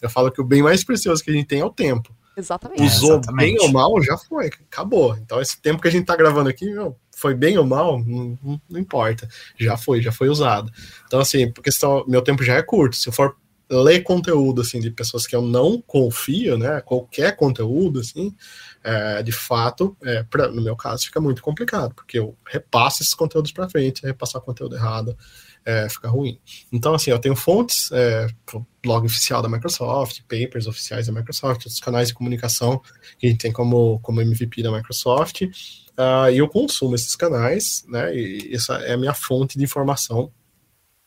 [0.00, 2.12] Eu falo que o bem mais precioso que a gente tem é o tempo.
[2.36, 2.82] Exatamente.
[2.82, 3.56] Usou exatamente.
[3.56, 5.16] bem ou mal, já foi, acabou.
[5.16, 8.38] Então, esse tempo que a gente tá gravando aqui, meu, foi bem ou mal, não,
[8.68, 9.28] não- importa.
[9.58, 10.72] Já foi, já foi usado.
[11.06, 12.96] Então, assim, por questão, meu tempo já é curto.
[12.96, 13.36] Se eu for
[13.70, 18.34] ler conteúdo, assim, de pessoas que eu não confio, né, qualquer conteúdo, assim,
[18.84, 23.14] é, de fato, é, pra- no meu caso, fica muito complicado, porque eu repasso esses
[23.14, 25.16] conteúdos para frente, repassar conteúdo errado,
[25.64, 26.38] é, fica ruim.
[26.70, 28.26] Então, assim, eu tenho fontes, é,
[28.82, 32.80] blog oficial da Microsoft, papers oficiais da Microsoft, outros canais de comunicação
[33.18, 35.42] que a gente tem como, como MVP da Microsoft,
[35.96, 40.32] ah, e eu consumo esses canais, né, e essa é a minha fonte de informação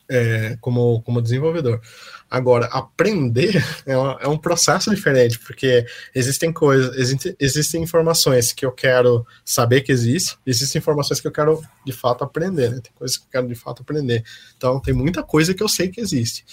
[0.08, 1.80] é, como, como desenvolvedor.
[2.30, 3.56] Agora, aprender
[3.86, 9.80] é, é um processo diferente, porque existem coisas, existe- existem informações que eu quero saber
[9.82, 12.80] que existe, existem informações que eu quero de fato aprender, né?
[12.80, 14.24] Tem coisas que eu quero de fato aprender.
[14.56, 16.44] Então, tem muita coisa que eu sei que existe.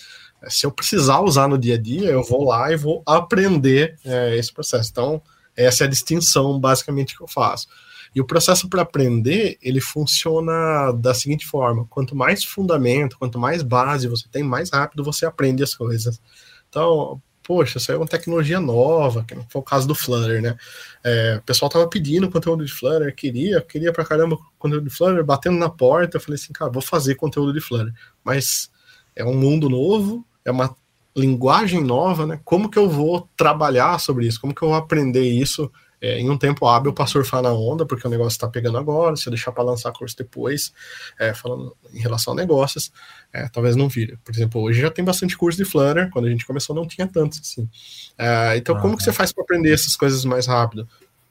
[0.44, 3.98] É, Se eu precisar usar no dia a dia, eu vou lá e vou aprender
[4.06, 4.90] é, esse processo.
[4.92, 5.22] Então,
[5.56, 7.68] essa é a distinção basicamente que eu faço.
[8.16, 13.64] E o processo para aprender, ele funciona da seguinte forma: quanto mais fundamento, quanto mais
[13.64, 16.22] base você tem, mais rápido você aprende as coisas.
[16.70, 20.56] Então, poxa, saiu uma tecnologia nova, que foi o caso do Flutter, né?
[21.04, 25.24] É, o pessoal tava pedindo conteúdo de Flutter, queria, queria pra caramba conteúdo de Flutter,
[25.24, 26.18] batendo na porta.
[26.18, 27.94] Eu falei assim, cara, vou fazer conteúdo de Flutter.
[28.24, 28.70] Mas
[29.16, 30.76] é um mundo novo, é uma
[31.16, 32.40] linguagem nova, né?
[32.44, 34.42] Como que eu vou trabalhar sobre isso?
[34.42, 35.72] Como que eu vou aprender isso
[36.04, 39.16] é, em um tempo hábil para surfar na onda, porque o negócio está pegando agora,
[39.16, 40.74] se eu deixar para lançar curso depois,
[41.18, 42.92] é, falando em relação a negócios,
[43.32, 44.18] é, talvez não vire.
[44.22, 47.08] Por exemplo, hoje já tem bastante curso de Flutter, quando a gente começou não tinha
[47.08, 47.70] tantos assim.
[48.18, 50.86] É, então, como que você faz para aprender essas coisas mais rápido?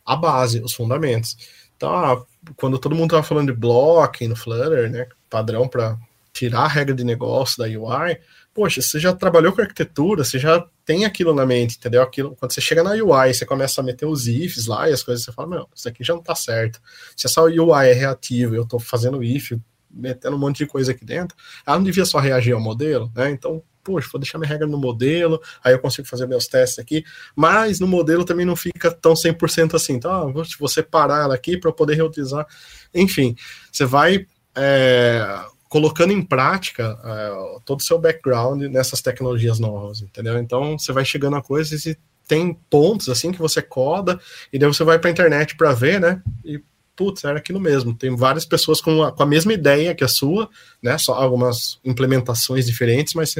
[0.07, 1.37] A base, os fundamentos.
[1.77, 2.25] Então, ah,
[2.57, 5.99] quando todo mundo estava falando de blocking no Flutter, né, padrão para
[6.33, 8.17] tirar a regra de negócio da UI,
[8.55, 12.03] poxa, você já trabalhou com arquitetura, você já tem aquilo na mente, entendeu?
[12.03, 15.03] Aquilo, quando você chega na UI, você começa a meter os ifs lá e as
[15.03, 16.81] coisas, você fala, meu, isso aqui já não tá certo.
[17.17, 19.53] Se essa UI é reativa, eu tô fazendo if,
[19.91, 21.37] metendo um monte de coisa aqui dentro,
[21.67, 23.31] ela não devia só reagir ao modelo, né?
[23.31, 27.05] Então, poxa, vou deixar minha regra no modelo, aí eu consigo fazer meus testes aqui,
[27.35, 29.95] mas no modelo também não fica tão 100% assim.
[29.95, 32.47] Então, ah, vou, separar ela aqui para eu poder reutilizar.
[32.95, 33.35] Enfim,
[33.71, 35.41] você vai é,
[35.73, 40.37] colocando em prática uh, todo o seu background nessas tecnologias novas, entendeu?
[40.37, 41.99] Então você vai chegando a coisas e
[42.29, 44.21] tem pontos assim que você coda
[44.53, 46.23] e daí você vai para a internet para ver, né?
[46.45, 46.61] E
[46.95, 47.95] putz, era aquilo mesmo.
[47.95, 50.47] Tem várias pessoas com a, com a mesma ideia que a sua,
[50.83, 50.99] né?
[50.99, 53.35] Só algumas implementações diferentes, mas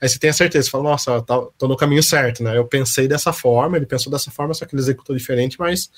[0.00, 2.58] aí você tem a certeza, você fala, nossa, tá, tô no caminho certo, né?
[2.58, 5.88] Eu pensei dessa forma, ele pensou dessa forma, só que ele executou diferente, mas,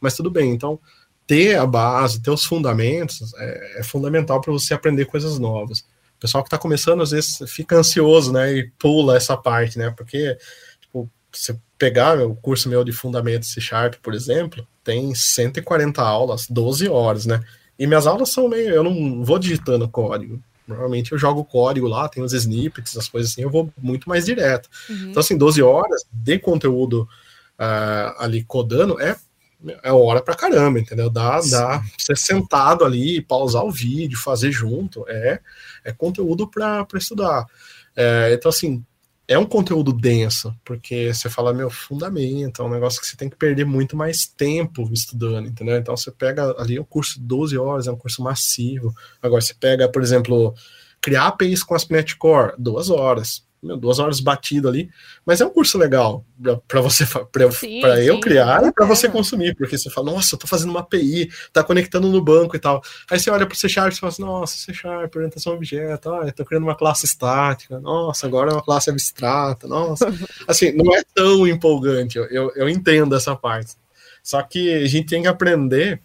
[0.00, 0.50] mas tudo bem.
[0.50, 0.80] Então,
[1.28, 5.80] ter a base, ter os fundamentos é, é fundamental para você aprender coisas novas.
[6.16, 9.92] O pessoal que está começando, às vezes, fica ansioso, né, e pula essa parte, né,
[9.96, 10.36] porque,
[10.80, 16.46] tipo, você pegar o curso meu de Fundamentos C Sharp, por exemplo, tem 140 aulas,
[16.48, 17.40] 12 horas, né,
[17.78, 22.10] e minhas aulas são meio, eu não vou digitando código, Normalmente eu jogo código lá,
[22.10, 24.68] tem os snippets, as coisas assim, eu vou muito mais direto.
[24.90, 25.08] Uhum.
[25.08, 27.08] Então, assim, 12 horas de conteúdo
[27.58, 29.16] uh, ali codando é
[29.82, 31.10] é hora pra caramba, entendeu?
[31.10, 35.40] Dá, dá ser sentado ali, pausar o vídeo, fazer junto, é,
[35.84, 37.44] é conteúdo para estudar.
[37.96, 38.84] É, então, assim,
[39.26, 43.28] é um conteúdo denso, porque você fala, meu, fundamento, é um negócio que você tem
[43.28, 45.76] que perder muito mais tempo estudando, entendeu?
[45.76, 48.94] Então, você pega ali um curso de 12 horas, é um curso massivo.
[49.20, 50.54] Agora, você pega, por exemplo,
[51.00, 54.90] criar APIs com ASP.NET Core, duas horas meu, duas horas batido ali,
[55.26, 56.24] mas é um curso legal
[56.66, 60.46] para você para eu criar e para você consumir, porque você fala, nossa, eu tô
[60.46, 62.82] fazendo uma API, tá conectando no banco e tal.
[63.10, 66.10] Aí você olha para o C Sharp e fala assim, nossa, C Sharp, orientação objeto,
[66.12, 70.06] ah, eu tô criando uma classe estática, nossa, agora é uma classe abstrata, nossa.
[70.46, 73.74] Assim, não é tão empolgante, eu, eu, eu entendo essa parte.
[74.22, 76.02] Só que a gente tem que aprender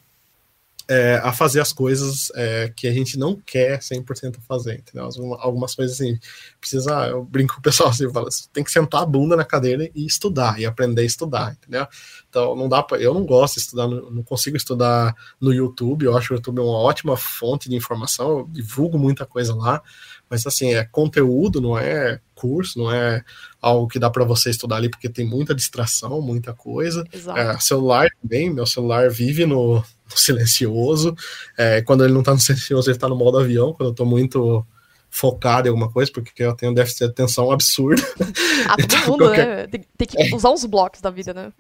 [0.88, 5.09] é, a fazer as coisas é, que a gente não quer 100% fazer, entendeu?
[5.39, 6.19] Algumas coisas assim,
[6.59, 9.45] precisa, eu brinco com o pessoal assim, falo, assim, tem que sentar a bunda na
[9.45, 11.88] cadeira e estudar, e aprender a estudar, entendeu?
[12.29, 16.17] Então, não dá pra, eu não gosto de estudar, não consigo estudar no YouTube, eu
[16.17, 19.81] acho o YouTube uma ótima fonte de informação, eu divulgo muita coisa lá,
[20.29, 23.23] mas assim, é conteúdo, não é curso, não é
[23.61, 27.05] algo que dá para você estudar ali, porque tem muita distração, muita coisa.
[27.36, 31.15] É, celular também, meu celular vive no, no silencioso.
[31.57, 34.05] É, quando ele não tá no silencioso, ele tá no modo avião, quando eu tô
[34.05, 34.65] muito
[35.09, 38.01] focado em alguma coisa, porque eu tenho déficit de atenção absurdo.
[38.65, 39.47] Ah, todo então, mundo, qualquer...
[39.47, 39.67] né?
[39.67, 41.51] Tem, tem, que usar os blocos da vida, né?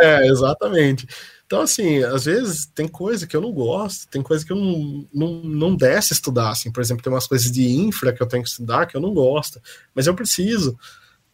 [0.00, 1.06] É, exatamente.
[1.46, 5.08] Então, assim, às vezes tem coisa que eu não gosto, tem coisa que eu não,
[5.14, 8.42] não, não desce estudar, assim, por exemplo, tem umas coisas de infra que eu tenho
[8.42, 9.60] que estudar que eu não gosto,
[9.94, 10.78] mas eu preciso,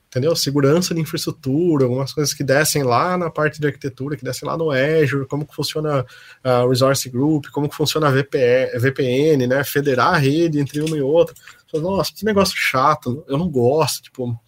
[0.09, 0.35] entendeu?
[0.35, 4.57] Segurança de infraestrutura, algumas coisas que descem lá na parte de arquitetura, que descem lá
[4.57, 6.05] no Azure, como que funciona
[6.43, 10.97] a Resource Group, como que funciona a VPN, VPN, né, federar a rede entre uma
[10.97, 11.35] e outra.
[11.75, 14.39] Nossa, que negócio chato, eu não gosto, tipo,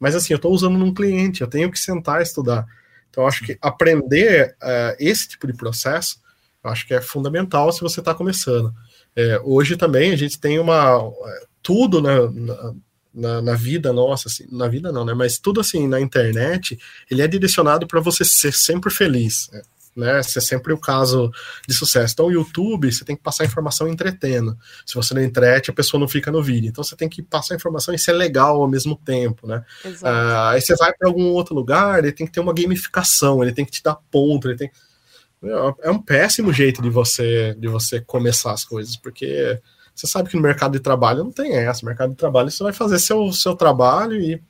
[0.00, 2.66] mas assim, eu estou usando num cliente, eu tenho que sentar e estudar.
[3.10, 6.18] Então, acho que aprender uh, esse tipo de processo,
[6.64, 8.72] acho que é fundamental se você está começando.
[9.14, 11.12] É, hoje também a gente tem uma
[11.62, 12.12] tudo na,
[13.14, 15.14] na, na, vida nossa, assim, na vida não, né?
[15.14, 16.78] Mas tudo assim na internet,
[17.10, 19.50] ele é direcionado para você ser sempre feliz.
[19.94, 20.22] Né?
[20.22, 21.30] Ser sempre o caso
[21.68, 22.14] de sucesso.
[22.14, 24.56] Então, o YouTube, você tem que passar informação entretendo.
[24.86, 26.68] Se você não entrete, a pessoa não fica no vídeo.
[26.68, 29.62] Então, você tem que passar informação e ser legal ao mesmo tempo, né?
[30.02, 33.52] Ah, aí você vai para algum outro lugar, ele tem que ter uma gamificação, ele
[33.52, 34.70] tem que te dar ponto, ele tem
[35.82, 39.60] é um péssimo jeito de você de você começar as coisas, porque
[39.94, 41.82] você sabe que no mercado de trabalho não tem essa.
[41.82, 44.42] No mercado de trabalho você vai fazer seu, seu trabalho e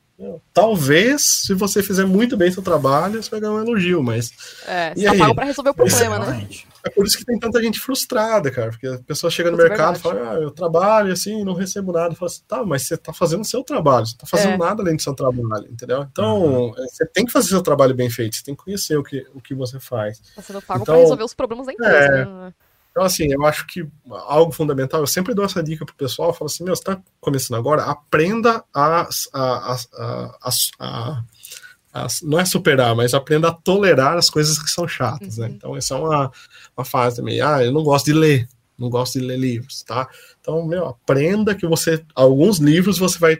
[0.52, 4.30] Talvez, se você fizer muito bem seu trabalho, você vai ganhar um elogio, mas.
[4.66, 6.48] É, você tá pago pra resolver o problema, né?
[6.84, 8.70] É por isso que tem tanta gente frustrada, cara.
[8.70, 12.14] Porque a pessoa chega no mercado e fala, ah, eu trabalho assim, não recebo nada.
[12.14, 14.58] Fala assim, tá, mas você tá fazendo o seu trabalho, você tá fazendo é.
[14.58, 16.06] nada além do seu trabalho, entendeu?
[16.10, 16.74] Então, uhum.
[16.74, 19.40] você tem que fazer seu trabalho bem feito, você tem que conhecer o que, o
[19.40, 20.20] que você faz.
[20.34, 22.54] Tá sendo pago então, pra resolver os problemas da empresa, é, né?
[22.92, 26.34] Então, assim, eu acho que algo fundamental, eu sempre dou essa dica pro pessoal, eu
[26.34, 32.94] falo assim, meu, você tá começando agora, aprenda a, a, a, a, não é superar,
[32.94, 35.46] mas aprenda a tolerar as coisas que são chatas, né?
[35.46, 35.50] uhum.
[35.50, 35.56] né?
[35.56, 36.32] Então, essa é uma,
[36.76, 37.40] uma fase também.
[37.40, 38.46] Ah, eu não gosto de ler,
[38.78, 40.06] não gosto de ler livros, tá?
[40.40, 43.38] Então, meu, aprenda que você, alguns livros você vai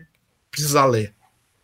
[0.50, 1.14] precisar ler.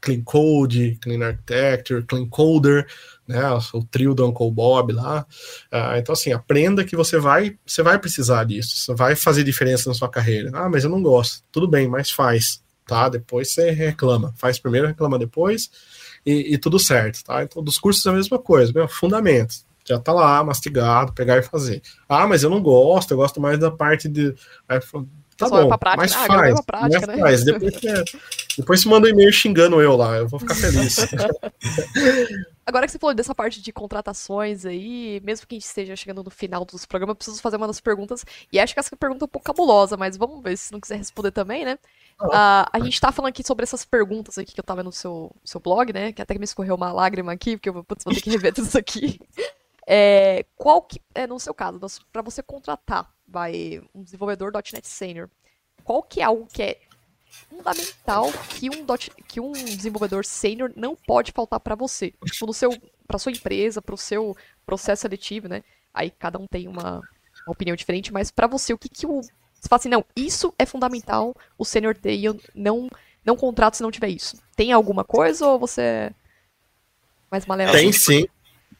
[0.01, 2.86] Clean Code, Clean Architecture, Clean Coder,
[3.26, 3.42] né,
[3.72, 5.26] o trio do Uncle Bob lá.
[5.72, 9.88] Uh, então, assim, aprenda que você vai, você vai precisar disso, você vai fazer diferença
[9.88, 10.51] na sua carreira.
[10.55, 11.42] Ah, mas eu não gosto.
[11.53, 13.09] Tudo bem, mas faz, tá?
[13.09, 14.32] Depois você reclama.
[14.36, 15.70] Faz primeiro, reclama depois
[16.24, 17.42] e, e tudo certo, tá?
[17.42, 19.66] Então, dos cursos é a mesma coisa, meu, fundamentos.
[19.84, 21.80] Já tá lá, mastigado, pegar e fazer.
[22.07, 24.34] Ah, mas eu não gosto, eu gosto mais da parte de.
[25.39, 27.18] Tá bom, prática, mas ah, faz, prática, mas né?
[27.18, 27.45] faz.
[27.45, 27.74] Depois,
[28.59, 30.97] depois você manda um e-mail xingando eu lá, eu vou ficar feliz.
[32.66, 36.24] Agora que você falou dessa parte de contratações aí, mesmo que a gente esteja chegando
[36.24, 39.24] no final dos programas, eu preciso fazer uma das perguntas, e acho que essa pergunta
[39.24, 41.78] é um pouco cabulosa, mas vamos ver se não quiser responder também, né?
[42.20, 45.30] Uh, a gente tá falando aqui sobre essas perguntas aqui que eu tava no seu,
[45.45, 46.12] seu blog, né?
[46.12, 48.66] Que até me escorreu uma lágrima aqui, porque eu putz, vou ter que rever tudo
[48.66, 49.20] isso aqui.
[49.91, 51.80] É, qual que, é, no seu caso,
[52.12, 55.30] para você contratar vai, um desenvolvedor .NET Senior,
[55.82, 56.80] qual que é algo que é
[57.49, 62.12] fundamental que um, dot, que um desenvolvedor sênior não pode faltar para você?
[62.26, 62.70] Tipo, no seu,
[63.18, 64.36] sua empresa, para o seu
[64.66, 65.64] processo seletivo, né?
[65.95, 66.97] Aí cada um tem uma,
[67.47, 69.22] uma opinião diferente, mas para você, o que que o...
[69.22, 72.91] Você fala assim, não, isso é fundamental o sênior ter e eu não,
[73.24, 74.36] não contrato se não tiver isso.
[74.55, 76.12] Tem alguma coisa ou você é
[77.30, 77.80] mais maleável?
[77.80, 78.26] Tem sim.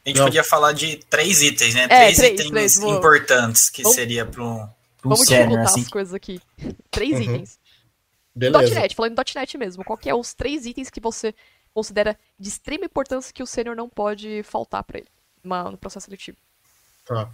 [0.09, 0.24] A gente não.
[0.24, 1.84] podia falar de três itens, né?
[1.84, 3.94] É, três, três itens três, importantes que Vamos...
[3.94, 4.68] seria para um,
[5.02, 5.82] Vamos sênior, assim.
[5.82, 6.40] as coisas aqui.
[6.90, 7.22] Três uhum.
[7.34, 7.59] itens.
[8.34, 8.74] Beleza.
[8.74, 11.34] .NET, falando em .NET mesmo, qual que é os três itens que você
[11.74, 15.09] considera de extrema importância que o sênior não pode faltar para ele
[15.44, 16.38] no processo seletivo?
[17.04, 17.30] Tá.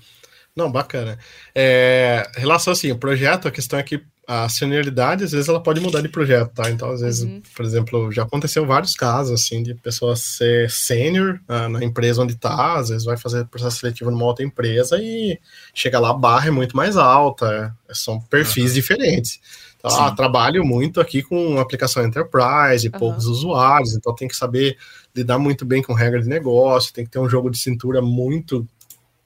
[0.57, 1.19] Não, bacana.
[1.55, 5.81] É, relação assim, o projeto, a questão é que a senioridade, às vezes, ela pode
[5.81, 6.71] mudar de projeto, tá?
[6.71, 7.43] Então, às vezes, uhum.
[7.55, 12.35] por exemplo, já aconteceu vários casos, assim, de pessoas ser sênior uh, na empresa onde
[12.35, 15.39] tá, às vezes vai fazer processo seletivo numa outra empresa e
[15.75, 18.75] chega lá, a barra é muito mais alta, é, são perfis uhum.
[18.75, 19.41] diferentes.
[19.79, 22.99] Então, ah, trabalho muito aqui com aplicação enterprise, uhum.
[22.99, 24.79] poucos usuários, então tem que saber
[25.15, 28.67] lidar muito bem com regra de negócio, tem que ter um jogo de cintura muito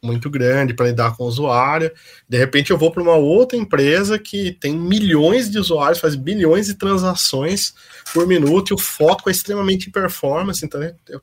[0.03, 1.92] muito grande para lidar com o usuário.
[2.28, 6.66] De repente eu vou para uma outra empresa que tem milhões de usuários, faz bilhões
[6.66, 7.74] de transações
[8.12, 11.20] por minuto, e o foco é extremamente em performance, então eu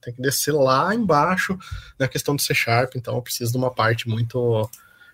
[0.00, 1.58] tenho que descer lá embaixo
[1.98, 4.62] na questão do C Sharp, então eu preciso de uma parte muito.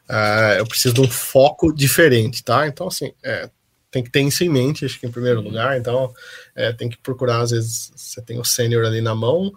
[0.09, 2.67] Uh, eu preciso de um foco diferente, tá?
[2.67, 3.49] Então, assim, é,
[3.91, 6.13] tem que ter isso em mente, acho que em primeiro lugar, então
[6.55, 9.53] é, tem que procurar, às vezes, você tem o sênior ali na mão,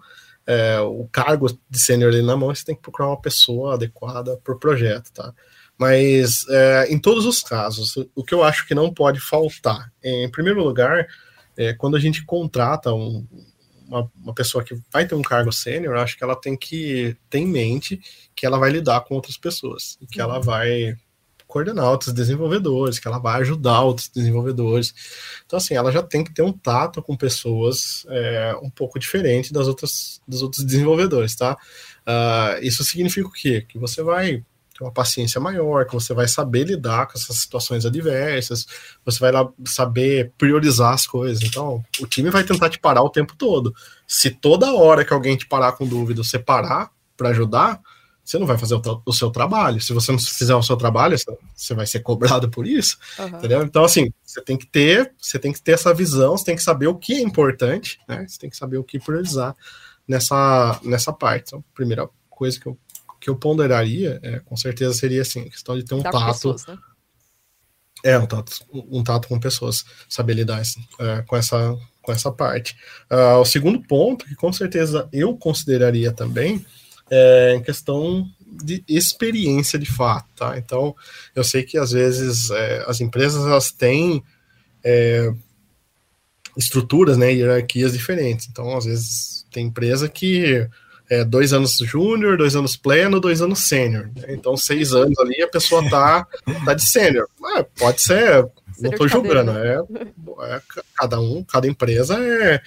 [0.46, 4.36] é, o cargo de sênior ali na mão, você tem que procurar uma pessoa adequada
[4.44, 5.34] por projeto, tá?
[5.78, 10.30] Mas é, em todos os casos, o que eu acho que não pode faltar, em
[10.30, 11.06] primeiro lugar,
[11.56, 13.26] é, quando a gente contrata um,
[13.86, 17.38] uma, uma, pessoa que vai ter um cargo sênior, acho que ela tem que ter
[17.38, 18.00] em mente
[18.34, 20.42] que ela vai lidar com outras pessoas e que ela uhum.
[20.42, 20.96] vai
[21.46, 24.94] coordenar outros desenvolvedores, que ela vai ajudar outros desenvolvedores.
[25.44, 29.52] Então, assim, ela já tem que ter um tato com pessoas é, um pouco diferente
[29.52, 31.56] das outras dos outros desenvolvedores, tá?
[32.06, 33.64] Uh, isso significa o quê?
[33.68, 34.44] Que você vai
[34.76, 38.66] ter uma paciência maior, que você vai saber lidar com essas situações adversas,
[39.04, 41.42] você vai lá saber priorizar as coisas.
[41.42, 43.74] Então, o time vai tentar te parar o tempo todo.
[44.06, 47.80] Se toda hora que alguém te parar com dúvida, você parar para ajudar,
[48.26, 49.80] você não vai fazer o, o, seu trabalho.
[49.80, 51.16] Se você não fizer o seu trabalho,
[51.54, 53.28] você vai ser cobrado por isso, uhum.
[53.28, 53.62] entendeu?
[53.62, 56.62] Então, assim, você tem que ter, você tem que ter essa visão, você tem que
[56.62, 58.26] saber o que é importante, né?
[58.26, 59.54] Você tem que saber o que priorizar
[60.08, 61.44] nessa, nessa parte.
[61.46, 62.76] Então, a primeira coisa que eu,
[63.20, 66.26] que eu ponderaria, é, com certeza, seria assim, a questão de ter um tato.
[66.26, 66.76] Pessoas, né?
[68.04, 72.30] É, um tato, um tato com pessoas, saber lidar assim, é, com essa com essa
[72.30, 72.76] parte.
[73.10, 76.64] Uh, o segundo ponto, que com certeza eu consideraria também,
[77.10, 80.56] é, em questão de experiência de fato, tá?
[80.56, 80.94] Então,
[81.34, 84.22] eu sei que às vezes é, as empresas elas têm
[84.82, 85.32] é,
[86.56, 88.48] estruturas, né, hierarquias diferentes.
[88.50, 90.68] Então, às vezes tem empresa que
[91.08, 94.10] é dois anos júnior, dois anos pleno, dois anos sênior.
[94.16, 94.24] Né?
[94.30, 96.26] Então, seis anos ali a pessoa tá,
[96.64, 97.28] tá de sênior.
[97.44, 98.46] Ah, pode ser,
[98.80, 100.62] não estou julgando, é, é,
[100.96, 102.60] cada um, cada empresa é,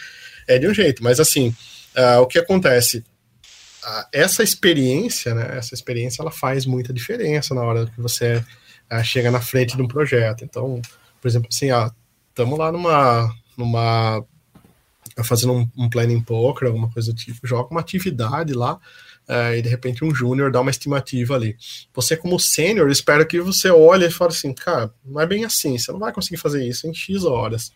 [0.48, 1.50] é de um jeito, mas assim,
[1.96, 3.04] uh, o que acontece?
[4.14, 8.44] Essa experiência, né, essa experiência ela faz muita diferença na hora que você
[8.92, 10.44] uh, chega na frente de um projeto.
[10.44, 10.82] Então,
[11.22, 11.68] por exemplo, assim,
[12.30, 14.26] estamos lá numa, numa
[15.24, 18.76] fazendo um, um planning poker, alguma coisa do tipo, joga uma atividade lá
[19.28, 21.56] uh, e de repente um júnior dá uma estimativa ali.
[21.94, 25.78] Você como sênior, espera que você olhe e fale assim, cara, não é bem assim,
[25.78, 27.72] você não vai conseguir fazer isso em X horas.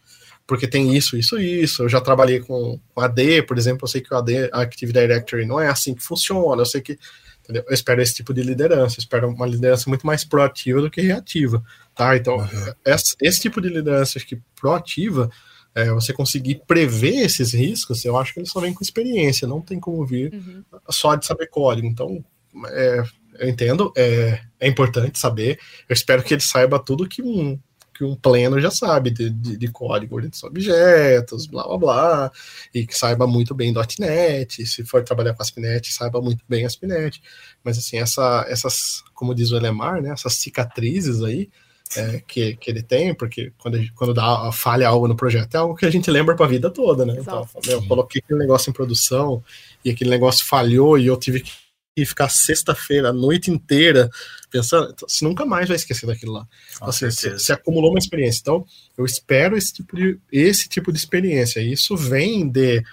[0.46, 1.84] Porque tem isso, isso, isso.
[1.84, 5.46] Eu já trabalhei com, com AD, por exemplo, eu sei que o AD, Active Directory,
[5.46, 6.98] não é assim que funciona, eu sei que.
[7.41, 7.64] Entendeu?
[7.68, 11.02] Eu espero esse tipo de liderança, eu espero uma liderança muito mais proativa do que
[11.02, 11.62] reativa,
[11.94, 12.16] tá?
[12.16, 12.74] Então, uhum.
[12.86, 15.30] esse, esse, tipo de liderança que proativa,
[15.76, 19.60] é, você conseguir prever esses riscos, eu acho que ele só vem com experiência, não
[19.60, 20.64] tem como vir uhum.
[20.89, 21.86] só de saber código.
[21.86, 22.24] Então,
[22.68, 23.04] é,
[23.39, 25.60] eu entendo, é, é importante saber.
[25.89, 27.60] Eu espero que ele saiba tudo que um,
[28.04, 32.32] que um pleno já sabe de, de, de código, de objetos, blá blá blá,
[32.74, 37.22] e que saiba muito bem .NET, se for trabalhar com ASP.NET, saiba muito bem ASP.NET.
[37.64, 41.49] Mas assim, essa, essas, como diz o Elemar, né, essas cicatrizes aí,
[41.95, 45.76] é, que, que ele tem, porque quando, quando dá falha algo no projeto, é algo
[45.76, 47.16] que a gente lembra para a vida toda, né?
[47.20, 49.43] Então, eu coloquei aquele negócio em produção
[49.86, 54.10] e aquele negócio falhou e eu tive que ficar sexta-feira, a noite inteira,
[54.54, 56.47] pensando, então, você nunca mais vai esquecer daquilo lá.
[56.76, 58.41] Então, assim, você, você, acumulou uma experiência.
[58.41, 58.64] Então,
[58.95, 61.60] eu espero esse tipo de, esse tipo de experiência.
[61.60, 62.84] E isso vem de,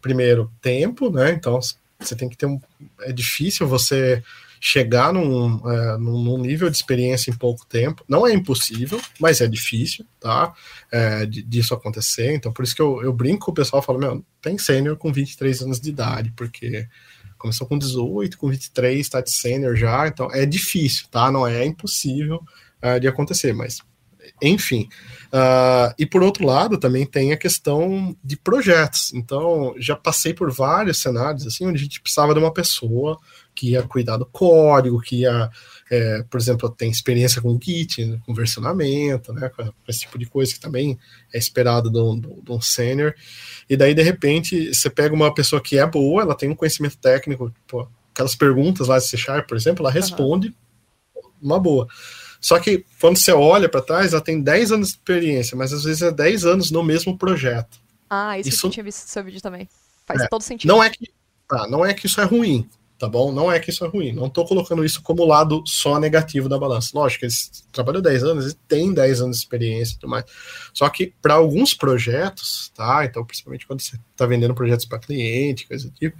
[0.00, 1.32] primeiro, tempo, né?
[1.32, 1.58] Então,
[1.98, 2.60] você tem que ter um.
[3.00, 4.22] É difícil você
[4.60, 8.04] chegar num, é, num, nível de experiência em pouco tempo.
[8.08, 10.54] Não é impossível, mas é difícil, tá?
[10.92, 12.32] É, disso acontecer.
[12.34, 14.96] Então, por isso que eu, eu brinco com o pessoal e falo, meu, tem sênior
[14.96, 16.86] com 23 anos de idade, porque
[17.38, 21.30] começou com 18, com 23, está de sênior já, então é difícil, tá?
[21.30, 22.42] Não é impossível
[22.82, 23.78] uh, de acontecer, mas
[24.42, 24.88] enfim.
[25.26, 29.12] Uh, e por outro lado, também tem a questão de projetos.
[29.14, 33.18] Então, já passei por vários cenários assim, onde a gente precisava de uma pessoa
[33.54, 35.50] que ia cuidar do código, que ia,
[35.90, 40.52] é, por exemplo, tem experiência com Git, com versionamento, né, com esse tipo de coisa
[40.52, 40.98] que também
[41.32, 43.14] é esperado de um, de um sênior.
[43.68, 46.98] E daí, de repente, você pega uma pessoa que é boa, ela tem um conhecimento
[46.98, 50.48] técnico, pô, aquelas perguntas lá de C Sharp, por exemplo, ela responde
[51.14, 51.30] uhum.
[51.40, 51.88] uma boa.
[52.40, 55.84] Só que quando você olha para trás, ela tem 10 anos de experiência, mas às
[55.84, 57.80] vezes é 10 anos no mesmo projeto.
[58.08, 58.66] Ah, isso, isso...
[58.66, 59.68] eu tinha visto no seu vídeo também.
[60.06, 60.68] Faz é, todo sentido.
[60.68, 61.10] Não é que,
[61.48, 62.68] tá, não é que isso é ruim,
[62.98, 63.30] tá bom?
[63.30, 64.12] Não é que isso é ruim.
[64.12, 66.90] Não estou colocando isso como lado só negativo da balança.
[66.94, 70.24] Lógico, eles trabalham 10 anos, eles têm 10 anos de experiência e tudo mais.
[70.74, 73.04] Só que para alguns projetos, tá?
[73.04, 76.18] Então, principalmente quando você está vendendo projetos para cliente, coisa do tipo,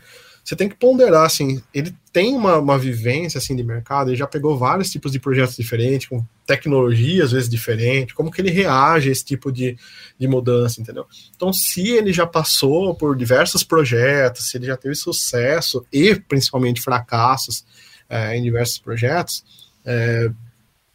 [0.49, 4.26] você tem que ponderar, assim, ele tem uma, uma vivência, assim, de mercado, ele já
[4.26, 9.11] pegou vários tipos de projetos diferentes, com tecnologia, às vezes, diferente, como que ele reage
[9.11, 9.76] a esse tipo de,
[10.18, 11.05] de mudança, entendeu?
[11.36, 16.80] Então, se ele já passou por diversos projetos, se ele já teve sucesso e, principalmente,
[16.80, 17.66] fracassos
[18.09, 19.44] é, em diversos projetos,
[19.84, 20.30] é,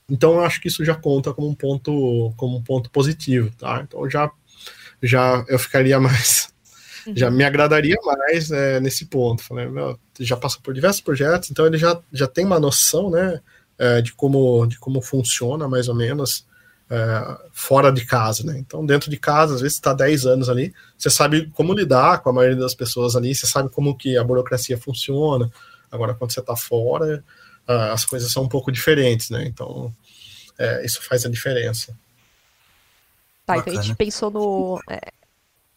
[0.09, 3.83] então eu acho que isso já conta como um ponto, como um ponto positivo, tá?
[3.87, 4.31] Então, já,
[4.99, 6.52] já eu ficaria mais
[7.15, 9.43] já me agradaria mais é, nesse ponto.
[9.43, 13.41] Falei, meu, já passou por diversos projetos, então ele já, já tem uma noção, né,
[13.77, 16.45] é, de como de como funciona mais ou menos
[16.89, 18.57] é, fora de casa, né?
[18.57, 22.29] Então dentro de casa, às vezes está 10 anos ali, você sabe como lidar com
[22.29, 25.49] a maioria das pessoas ali, você sabe como que a burocracia funciona.
[25.91, 27.23] Agora quando você está fora,
[27.67, 29.45] as coisas são um pouco diferentes, né?
[29.45, 29.93] Então
[30.57, 31.97] é, isso faz a diferença.
[33.45, 35.11] Tá, então a gente pensou no é,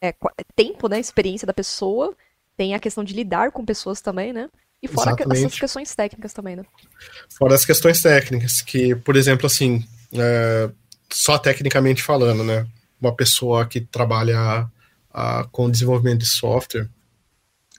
[0.00, 0.14] é,
[0.54, 1.00] tempo, né?
[1.00, 2.14] Experiência da pessoa.
[2.56, 4.48] Tem a questão de lidar com pessoas também, né?
[4.82, 5.44] E fora Exatamente.
[5.44, 6.64] essas questões técnicas também, né?
[7.36, 10.70] Fora as questões técnicas, que, por exemplo, assim, é,
[11.12, 12.66] só tecnicamente falando, né?
[13.00, 14.70] Uma pessoa que trabalha
[15.12, 16.88] a, com desenvolvimento de software,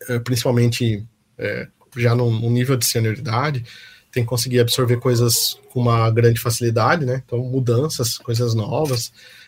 [0.09, 1.05] é, principalmente
[1.37, 3.63] é, já num, nível de senioridade,
[4.11, 7.21] tem que conseguir absorver coisas com uma grande facilidade, né?
[7.25, 9.07] Então, mudanças, coisas novas.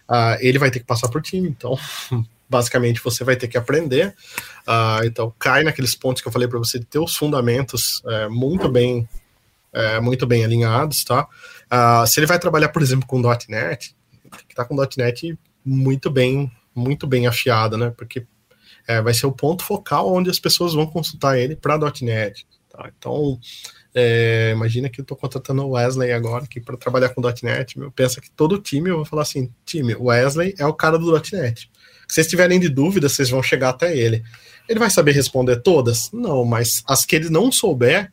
[0.10, 1.78] Uh, ele vai ter que passar por time, então
[2.50, 4.16] basicamente você vai ter que aprender.
[4.68, 8.28] Uh, então, cai naqueles pontos que eu falei para você de ter os fundamentos é,
[8.28, 9.08] muito bem
[9.72, 11.28] é, muito bem alinhados, tá?
[11.72, 15.38] Uh, se ele vai trabalhar, por exemplo, com .NET, tem que estar tá com .NET
[15.64, 17.94] muito bem muito bem afiada, né?
[17.96, 18.26] Porque
[18.88, 22.48] é, vai ser o ponto focal onde as pessoas vão consultar ele para .NET.
[22.70, 22.92] Tá?
[22.98, 23.40] Então,
[23.94, 27.78] é, imagina que eu estou contratando o Wesley agora aqui para trabalhar com .NET.
[27.78, 31.12] Meu, pensa que todo time eu vou falar assim, time, Wesley é o cara do
[31.12, 31.70] .NET.
[32.10, 34.24] Se vocês tiverem de dúvida, vocês vão chegar até ele.
[34.68, 36.12] Ele vai saber responder todas?
[36.12, 38.12] Não, mas as que ele não souber,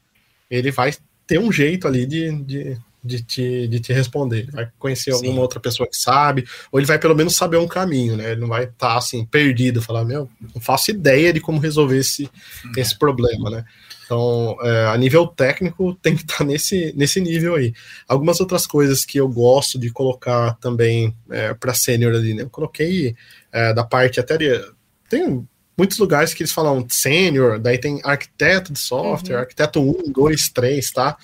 [0.51, 0.95] ele vai
[1.27, 4.41] ter um jeito ali de, de, de, te, de te responder.
[4.41, 5.27] Ele vai conhecer Sim.
[5.27, 8.33] alguma outra pessoa que sabe, ou ele vai pelo menos saber um caminho, né?
[8.33, 11.99] Ele não vai estar tá, assim, perdido, falar, meu, não faço ideia de como resolver
[11.99, 12.31] esse,
[12.77, 13.65] esse problema, né?
[14.07, 17.75] Então, é, a nível técnico, tem que estar tá nesse, nesse nível aí.
[18.07, 22.45] Algumas outras coisas que eu gosto de colocar também é, para sênior ali, né?
[22.45, 23.17] Eu coloquei
[23.53, 24.65] é, da parte até de.
[25.11, 25.45] Tem
[25.77, 29.41] muitos lugares que eles falam sênior, daí tem arquiteto de software, uhum.
[29.41, 31.17] arquiteto 1, 2, 3, tá?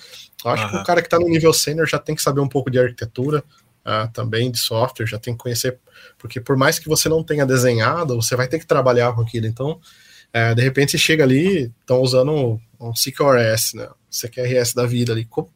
[0.43, 0.69] Eu acho uhum.
[0.71, 2.77] que o cara que está no nível sênior já tem que saber um pouco de
[2.77, 3.43] arquitetura,
[3.85, 5.79] uh, também de software, já tem que conhecer,
[6.17, 9.47] porque por mais que você não tenha desenhado, você vai ter que trabalhar com aquilo.
[9.47, 9.79] Então,
[10.35, 13.87] uh, de repente você chega ali, estão usando um CQRS, né?
[14.09, 15.25] CQRS da vida ali.
[15.25, 15.49] Como,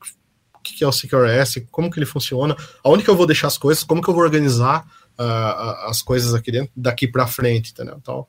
[0.56, 1.68] o que é o CQRS?
[1.72, 2.56] Como que ele funciona?
[2.84, 3.84] Aonde que eu vou deixar as coisas?
[3.84, 4.86] Como que eu vou organizar
[5.20, 7.98] uh, as coisas aqui dentro, daqui para frente, entendeu?
[8.00, 8.26] Então,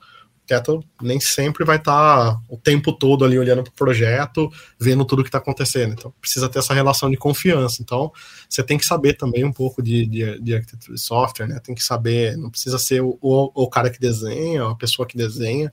[0.49, 5.05] arquiteto nem sempre vai estar tá o tempo todo ali olhando para o projeto, vendo
[5.05, 5.93] tudo que está acontecendo.
[5.93, 7.83] Então, precisa ter essa relação de confiança.
[7.83, 8.11] Então,
[8.49, 11.61] você tem que saber também um pouco de, de, de arquitetura de software, né?
[11.63, 15.17] Tem que saber, não precisa ser o, o, o cara que desenha, a pessoa que
[15.17, 15.73] desenha,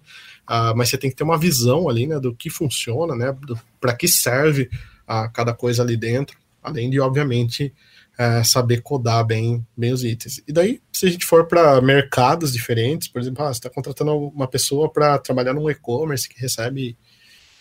[0.49, 3.35] uh, mas você tem que ter uma visão ali, né, do que funciona, né,
[3.79, 4.69] para que serve
[5.07, 7.73] uh, cada coisa ali dentro, além de, obviamente,
[8.17, 10.41] é, saber codar bem, bem os itens.
[10.47, 14.15] E daí, se a gente for para mercados diferentes, por exemplo, ah, você está contratando
[14.15, 16.97] uma pessoa para trabalhar num e-commerce que recebe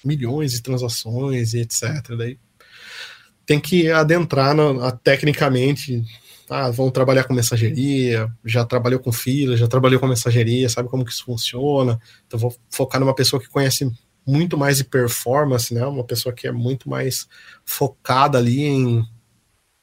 [0.05, 2.15] milhões de transações e etc.
[2.17, 2.39] Daí
[3.45, 6.05] tem que adentrar no, a, tecnicamente.
[6.49, 11.05] Ah, vão trabalhar com mensageria, já trabalhou com fila, já trabalhou com mensageria, sabe como
[11.05, 11.99] que isso funciona.
[12.27, 13.91] Então vou focar numa pessoa que conhece
[14.27, 15.85] muito mais de performance, né?
[15.87, 17.27] Uma pessoa que é muito mais
[17.65, 19.05] focada ali em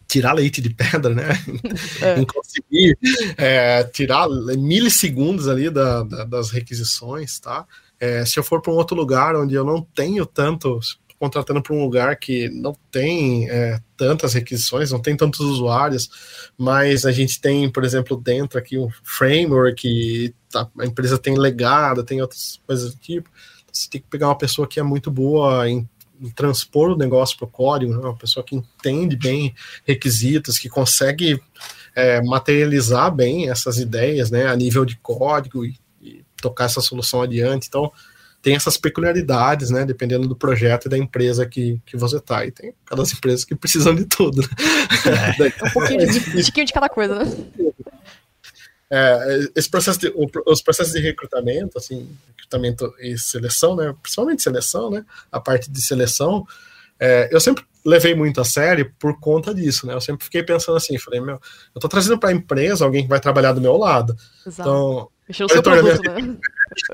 [0.07, 1.29] tirar leite de pedra, né?
[2.01, 2.19] É.
[2.19, 2.97] em conseguir
[3.37, 7.65] é, tirar milissegundos ali da, da, das requisições, tá?
[7.99, 10.79] É, se eu for para um outro lugar onde eu não tenho tanto,
[11.21, 16.09] contratando para um lugar que não tem é, tantas requisições, não tem tantos usuários,
[16.57, 22.03] mas a gente tem, por exemplo, dentro aqui um framework, tá, a empresa tem legado,
[22.03, 23.29] tem outras coisas do tipo.
[23.71, 25.87] Você tem que pegar uma pessoa que é muito boa em
[26.35, 27.99] transpor o negócio para o código, né?
[27.99, 29.53] uma pessoa que entende bem
[29.85, 31.39] requisitos, que consegue
[31.95, 37.21] é, materializar bem essas ideias né, a nível de código e, e tocar essa solução
[37.21, 37.67] adiante.
[37.67, 37.91] Então,
[38.41, 42.45] tem essas peculiaridades, né, dependendo do projeto e da empresa que, que você está.
[42.45, 44.41] E tem aquelas empresas que precisam de tudo.
[44.41, 44.47] Né?
[45.39, 45.65] É.
[45.65, 47.25] um pouquinho de, de, de cada coisa, né?
[48.93, 50.13] É, esse processo de,
[50.45, 55.81] os processos de recrutamento, assim, recrutamento e seleção, né, principalmente seleção, né, a parte de
[55.81, 56.45] seleção,
[56.99, 60.75] é, eu sempre levei muito a sério por conta disso, né, eu sempre fiquei pensando
[60.75, 61.39] assim, falei, meu,
[61.73, 64.13] eu tô trazendo para a empresa alguém que vai trabalhar do meu lado,
[64.45, 64.69] Exato.
[64.69, 65.11] então...
[65.37, 66.27] Pode tornar, produto, minha...
[66.27, 66.37] né?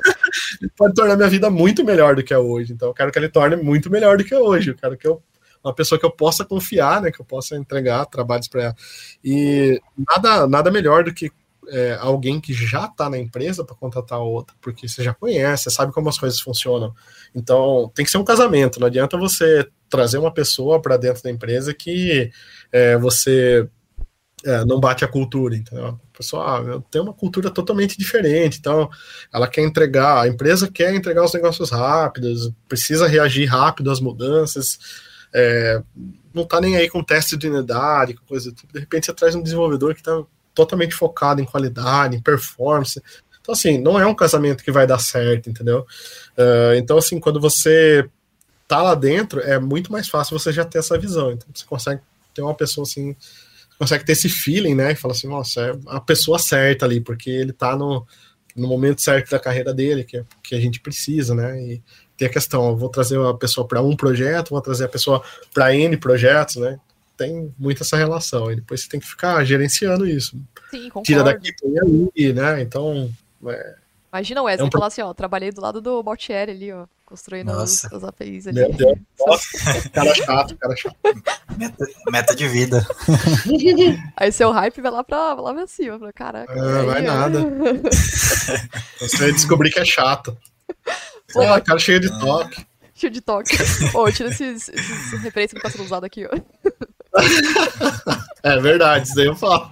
[0.78, 3.30] pode tornar minha vida muito melhor do que é hoje, então eu quero que ele
[3.30, 5.22] torne muito melhor do que é hoje, eu quero que eu
[5.64, 8.76] uma pessoa que eu possa confiar, né, que eu possa entregar trabalhos para ela.
[9.24, 11.32] E nada, nada melhor do que
[11.70, 15.72] é, alguém que já está na empresa para contratar outra, porque você já conhece, você
[15.72, 16.94] sabe como as coisas funcionam.
[17.36, 18.80] Então, tem que ser um casamento.
[18.80, 22.32] Não adianta você trazer uma pessoa para dentro da empresa que
[22.72, 23.68] é, você
[24.46, 25.88] é, não bate a cultura, entendeu?
[25.88, 28.90] A pessoa ah, tem uma cultura totalmente diferente, então
[29.34, 34.78] ela quer entregar, a empresa quer entregar os negócios rápidos, precisa reagir rápido às mudanças,
[35.34, 35.82] é,
[36.34, 38.72] não está nem aí com teste de unidade, coisa tipo.
[38.72, 40.24] De repente você traz um desenvolvedor que está
[40.54, 43.02] totalmente focado em qualidade, em performance.
[43.42, 45.86] Então, assim, não é um casamento que vai dar certo, entendeu?
[46.38, 48.08] Uh, então, assim, quando você
[48.68, 51.32] tá lá dentro, é muito mais fácil você já ter essa visão.
[51.32, 52.02] Então, você consegue
[52.34, 53.16] ter uma pessoa assim,
[53.78, 54.92] consegue ter esse feeling, né?
[54.92, 58.06] E fala assim, nossa, é a pessoa certa ali, porque ele tá no,
[58.56, 61.62] no momento certo da carreira dele, que, é, que a gente precisa, né?
[61.62, 61.82] E
[62.16, 65.22] tem a questão, eu vou trazer a pessoa para um projeto, vou trazer a pessoa
[65.54, 66.80] para N projetos, né?
[67.18, 68.52] tem muito essa relação.
[68.52, 70.40] E depois você tem que ficar gerenciando isso.
[70.70, 70.90] Sim.
[71.04, 72.62] Tira daqui, põe ali, né?
[72.62, 73.12] Então.
[73.48, 73.76] É,
[74.18, 74.72] Imagina o Wesley é um...
[74.72, 78.62] falar assim, ó, trabalhei do lado do Baltieri ali, ó, construindo os, os, APIs ali.
[78.62, 80.96] Meu Deus, nossa, cara chato, cara chato.
[81.56, 82.84] Meta, meta de vida.
[84.18, 86.52] aí seu hype vai lá pra lá pra cima, pra caraca.
[86.52, 87.42] É, vai nada.
[89.00, 90.36] Você vai descobrir que é chato.
[91.32, 92.66] Pô, ah, cara cheio de toque.
[92.96, 93.56] Cheio de toque.
[93.94, 96.36] Ô, oh, tira esses, esses referências que tá sendo usado aqui, ó.
[98.42, 99.70] é verdade, isso aí eu falo.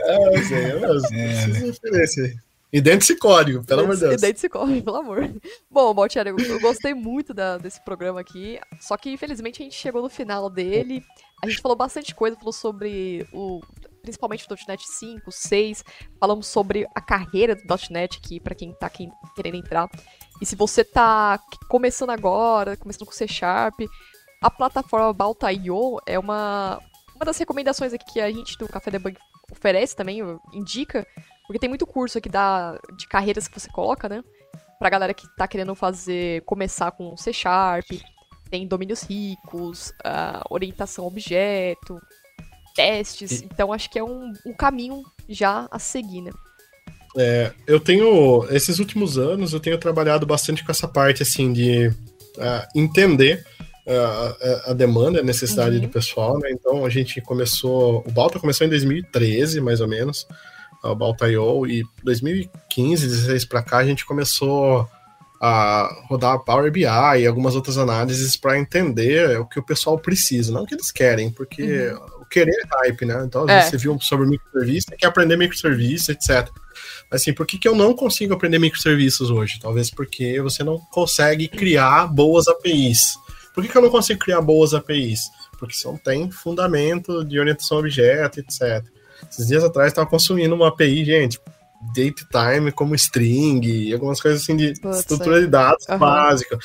[0.00, 1.08] é, isso aí é mesmo.
[1.12, 2.49] É.
[2.72, 4.14] Idente código, pelo amor de Deus.
[4.14, 5.28] Idente código, pelo amor.
[5.68, 10.02] Bom, Baltieri, eu, gostei muito da, desse programa aqui, só que infelizmente a gente chegou
[10.02, 11.02] no final dele.
[11.42, 13.60] A gente falou bastante coisa, falou sobre o
[14.02, 15.84] principalmente o .NET 5, 6,
[16.18, 19.88] falamos sobre a carreira do .NET aqui para quem tá aqui querendo entrar.
[20.40, 21.38] E se você tá
[21.68, 23.78] começando agora, começando com C Sharp,
[24.40, 26.80] a plataforma Balta.io é uma,
[27.14, 29.18] uma das recomendações aqui que a gente do Café Debug
[29.52, 30.20] oferece também,
[30.52, 31.06] indica,
[31.50, 34.22] porque tem muito curso aqui da, de carreiras que você coloca, né?
[34.78, 37.90] Pra galera que tá querendo fazer, começar com C Sharp,
[38.48, 42.00] tem domínios ricos, uh, orientação a objeto,
[42.72, 43.42] testes.
[43.42, 46.30] Então acho que é um, um caminho já a seguir, né?
[47.18, 51.88] É, eu tenho, esses últimos anos, eu tenho trabalhado bastante com essa parte, assim, de
[51.88, 53.44] uh, entender
[53.88, 55.82] a, a, demanda, a necessidade uhum.
[55.82, 56.48] do pessoal, né?
[56.52, 58.04] Então a gente começou.
[58.06, 60.28] O Balta começou em 2013, mais ou menos,
[60.82, 64.88] o Balta.io, e 2015, 16 para cá, a gente começou
[65.40, 70.52] a rodar Power BI e algumas outras análises para entender o que o pessoal precisa,
[70.52, 72.20] não o que eles querem, porque uhum.
[72.20, 73.22] o querer é hype, né?
[73.24, 73.62] Então, às é.
[73.62, 76.50] você viu sobre microserviço, quer aprender microserviço, etc.
[77.10, 79.58] Mas assim, por que, que eu não consigo aprender microserviços hoje?
[79.58, 83.14] Talvez porque você não consegue criar boas APIs.
[83.54, 85.20] Por que, que eu não consigo criar boas APIs?
[85.58, 88.84] Porque você não tem fundamento de orientação a objeto, etc.
[89.30, 91.38] Esses dias atrás estava consumindo uma API, gente,
[91.94, 95.40] date time como string, algumas coisas assim de Putz, estrutura é.
[95.42, 95.98] de dados uhum.
[95.98, 96.58] básica.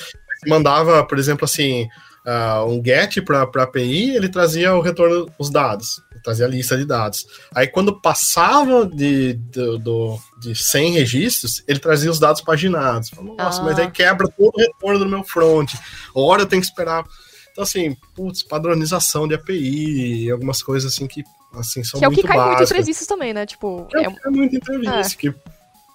[0.48, 1.88] Mandava, por exemplo, assim,
[2.26, 6.76] uh, um get para a API, ele trazia o retorno dos dados, trazia a lista
[6.76, 7.26] de dados.
[7.54, 13.12] Aí quando passava de, de, do, de 100 registros, ele trazia os dados paginados.
[13.12, 13.66] Nossa, ah.
[13.66, 15.74] mas aí quebra todo o retorno do meu front.
[16.14, 17.06] Hora eu tenho que esperar.
[17.52, 21.24] Então, assim, putz, padronização de API, algumas coisas assim que
[21.60, 22.58] assim, são que é o que cai básicas.
[22.58, 23.46] muito entrevistas também, né?
[23.46, 24.16] Tipo, é, é...
[24.26, 25.18] é muito entrevista, é.
[25.18, 25.34] que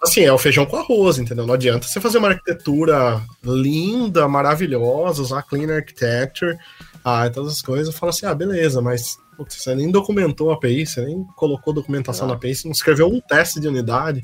[0.03, 1.47] assim, é o feijão com arroz, entendeu?
[1.47, 6.57] Não adianta você fazer uma arquitetura linda, maravilhosa, usar clean architecture,
[7.05, 10.87] ah, todas as coisas, fala assim, ah, beleza, mas putz, você nem documentou a API,
[10.87, 14.23] você nem colocou documentação na API, você não escreveu um teste de unidade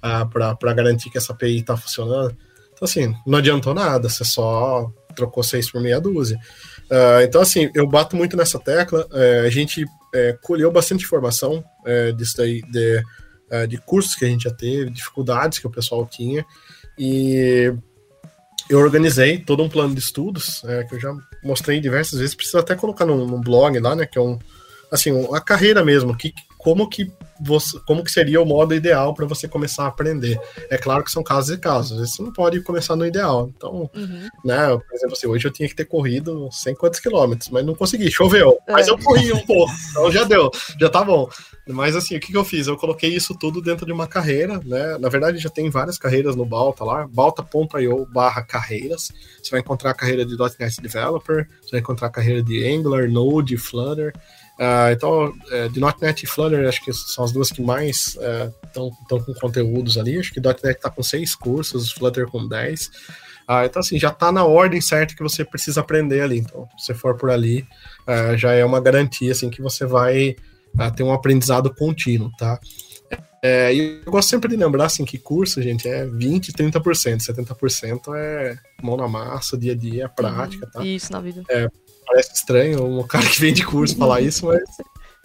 [0.00, 2.36] ah, para garantir que essa API está funcionando.
[2.72, 6.38] Então, assim, não adiantou nada, você só trocou seis por meia dúzia.
[6.90, 9.06] Uh, então, assim, eu bato muito nessa tecla.
[9.10, 9.84] Uh, a gente
[10.16, 13.02] uh, colheu bastante informação uh, disso daí, de,
[13.68, 16.44] de cursos que a gente já teve, dificuldades que o pessoal tinha,
[16.98, 17.72] e
[18.68, 21.14] eu organizei todo um plano de estudos, que eu já
[21.44, 24.36] mostrei diversas vezes, preciso até colocar no, no blog lá, né, que é um,
[24.90, 29.26] assim, a carreira mesmo, que, como que você, como que seria o modo ideal para
[29.26, 30.40] você começar a aprender.
[30.70, 33.50] É claro que são casos e casos, você não pode começar no ideal.
[33.54, 34.28] Então, uhum.
[34.44, 37.74] né, por exemplo, assim, hoje eu tinha que ter corrido 100 quantos quilômetros, mas não
[37.74, 38.58] consegui, choveu.
[38.66, 38.72] É.
[38.72, 40.50] Mas eu corri um pouco, então já deu,
[40.80, 41.28] já tá bom.
[41.68, 42.66] Mas assim, o que, que eu fiz?
[42.66, 44.96] Eu coloquei isso tudo dentro de uma carreira, né?
[44.98, 49.10] Na verdade, já tem várias carreiras no Balta lá, balta.io barra carreiras.
[49.42, 53.10] Você vai encontrar a carreira de .NET Developer, você vai encontrar a carreira de Angular,
[53.10, 54.12] Node, Flutter,
[54.58, 58.16] Uh, então, uh, de .NET e Flutter, acho que são as duas que mais
[58.66, 60.18] estão uh, com conteúdos ali.
[60.18, 62.86] Acho que .NET está com seis cursos, Flutter com 10.
[62.86, 66.38] Uh, então, assim, já está na ordem certa que você precisa aprender ali.
[66.38, 67.66] Então, se você for por ali,
[68.08, 70.36] uh, já é uma garantia, assim, que você vai
[70.94, 72.60] ter um aprendizado contínuo, tá?
[73.42, 77.18] É, e eu gosto sempre de lembrar, assim, que curso, gente, é 20%, 30%.
[77.18, 80.84] 70% é mão na massa, dia a dia, prática, tá?
[80.84, 81.42] Isso, na vida.
[81.48, 81.68] É,
[82.06, 84.62] parece estranho um cara que vem de curso falar isso, mas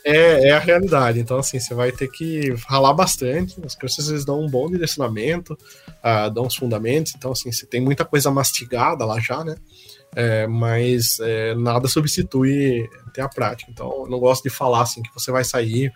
[0.04, 1.20] é, é a realidade.
[1.20, 3.60] Então, assim, você vai ter que ralar bastante.
[3.64, 7.14] Os cursos eles dão um bom direcionamento, uh, dão os fundamentos.
[7.16, 9.56] Então, assim, você tem muita coisa mastigada lá já, né?
[10.14, 13.72] É, mas é, nada substitui até a prática.
[13.72, 15.88] Então, eu não gosto de falar assim que você vai sair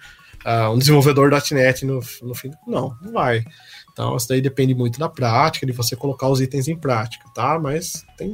[0.46, 2.52] uh, um desenvolvedor .NET no, no fim.
[2.66, 3.44] Não, não vai.
[3.92, 7.60] Então, isso daí depende muito da prática, de você colocar os itens em prática, tá?
[7.60, 8.34] Mas tem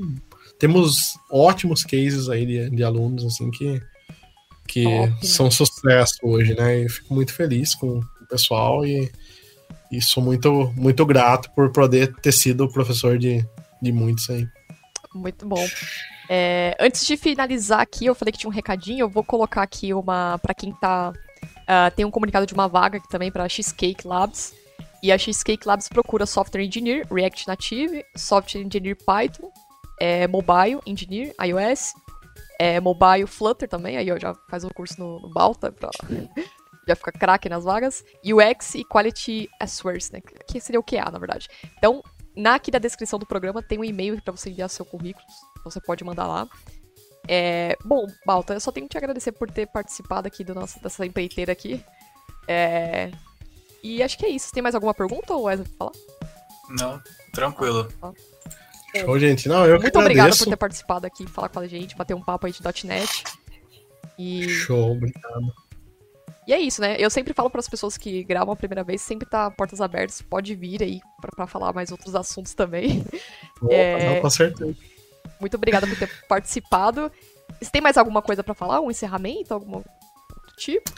[0.62, 3.82] temos ótimos cases aí de, de alunos assim que,
[4.68, 4.86] que
[5.24, 6.86] são sucesso hoje, né?
[6.86, 9.12] Eu fico muito feliz com o pessoal e,
[9.92, 13.44] e sou muito, muito grato por poder ter sido professor de,
[13.82, 14.48] de muitos aí.
[15.16, 15.68] Muito bom.
[16.30, 19.96] É, antes de finalizar aqui, eu falei que tinha um recadinho, eu vou colocar aqui
[19.96, 24.08] uma para quem tá uh, tem um comunicado de uma vaga aqui também para Cheesecake
[24.08, 24.54] Labs.
[25.02, 29.52] E a Cheesecake Labs procura Software Engineer, React Native, Software Engineer Python,
[30.02, 31.94] é, Mobile Engineer, iOS,
[32.60, 35.92] é, Mobile Flutter também, aí ó, já faz o um curso no, no Balta pra
[36.88, 41.20] já ficar craque nas vagas, UX e Quality Assurance, né, que seria o QA, na
[41.20, 41.48] verdade.
[41.78, 42.02] Então,
[42.36, 45.24] na aqui da descrição do programa tem um e-mail para você enviar seu currículo,
[45.64, 46.50] você pode mandar lá.
[47.28, 50.82] É, bom, Balta, eu só tenho que te agradecer por ter participado aqui do nosso,
[50.82, 51.86] dessa empreiteira aqui.
[52.48, 53.12] É,
[53.84, 54.52] e acho que é isso.
[54.52, 55.92] Tem mais alguma pergunta ou Wesley falar?
[56.70, 57.00] Não,
[57.32, 57.88] tranquilo.
[58.02, 58.31] Ah, tá.
[58.96, 59.48] Show, gente.
[59.48, 62.48] Não, eu Muito obrigada por ter participado aqui, falar com a gente, bater um papo
[62.48, 63.24] aí de .NET.
[64.18, 64.48] E...
[64.50, 65.54] Show, obrigado.
[66.48, 66.96] E é isso, né?
[67.00, 70.22] Eu sempre falo para as pessoas que gravam a primeira vez, sempre tá portas abertas,
[70.22, 73.06] pode vir aí para falar mais outros assuntos também.
[73.62, 74.16] Opa, é...
[74.16, 74.76] não, com certeza.
[75.40, 77.12] Muito obrigada por ter participado.
[77.60, 78.82] Você tem mais alguma coisa para falar?
[78.82, 79.54] Um encerramento?
[79.54, 79.82] Algum
[80.58, 80.92] tipo?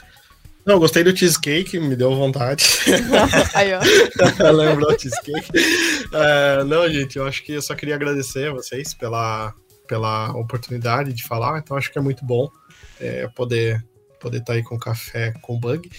[0.66, 2.64] Não, gostei do cheesecake, me deu vontade.
[3.54, 3.80] Aí, ó.
[4.50, 5.50] Lembrou o cheesecake.
[6.12, 9.52] É, não, gente, eu acho que eu só queria agradecer a vocês pela,
[9.86, 11.58] pela oportunidade de falar.
[11.58, 12.50] Então, acho que é muito bom
[12.98, 13.84] é, poder
[14.24, 15.90] poder estar tá aí com café com bug.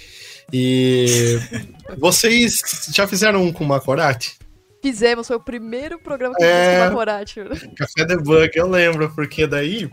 [0.51, 1.37] E
[1.99, 2.59] vocês
[2.91, 4.35] já fizeram um com Macorati?
[4.81, 6.47] Fizemos, foi o primeiro programa que É.
[6.47, 7.39] fez com o Macorati.
[7.77, 9.87] Café Debug, eu lembro, porque daí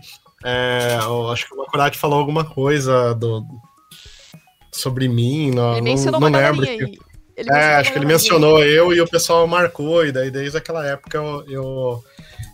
[0.45, 3.45] é, eu acho que o Makurati falou alguma coisa do,
[4.73, 5.51] sobre mim.
[5.51, 6.67] Não, Ele mencionou não, uma não lembro.
[6.67, 6.99] que- aí.
[7.35, 11.17] É, acho que ele mencionou eu e o pessoal marcou, e daí desde aquela época
[11.17, 12.05] eu, eu,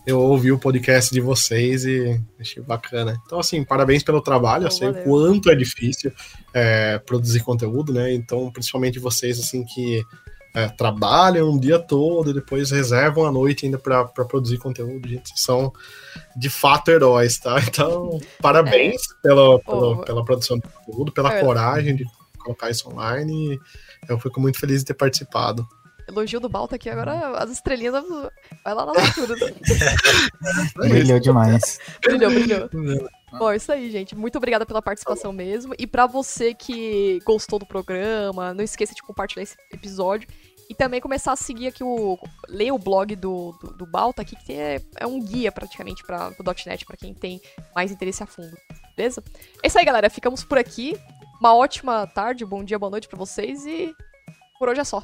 [0.07, 3.21] eu ouvi o podcast de vocês e achei bacana.
[3.25, 5.01] Então, assim, parabéns pelo trabalho, eu sei valeu.
[5.01, 6.13] o quanto é difícil
[6.53, 8.13] é, produzir conteúdo, né?
[8.13, 10.01] Então, principalmente vocês, assim, que
[10.53, 15.31] é, trabalham um dia todo e depois reservam a noite ainda para produzir conteúdo, gente,
[15.39, 15.71] são
[16.35, 17.55] de fato heróis, tá?
[17.67, 19.97] Então, parabéns pela, pela, Oh.
[20.03, 21.43] pela produção de conteúdo, pela É.
[21.43, 22.05] coragem de
[22.39, 23.59] colocar isso online.
[24.07, 25.67] Eu fico muito feliz de ter participado.
[26.07, 27.93] Elogio do Balta aqui, agora as estrelinhas
[28.63, 29.39] vai lá nas alturas.
[30.75, 31.79] Brilhou demais.
[32.03, 32.69] brilhou, brilhou.
[33.31, 34.15] Bom, é isso aí, gente.
[34.15, 35.73] Muito obrigada pela participação mesmo.
[35.77, 40.27] E pra você que gostou do programa, não esqueça de compartilhar esse episódio.
[40.69, 42.17] E também começar a seguir aqui o.
[42.47, 46.29] ler o blog do, do, do Balta aqui, que é, é um guia praticamente para
[46.29, 47.41] o .NET, pra quem tem
[47.75, 48.55] mais interesse a fundo.
[48.95, 49.23] Beleza?
[49.63, 50.09] É isso aí, galera.
[50.09, 50.95] Ficamos por aqui.
[51.39, 53.95] Uma ótima tarde, bom dia, boa noite pra vocês e
[54.59, 55.03] por hoje é só.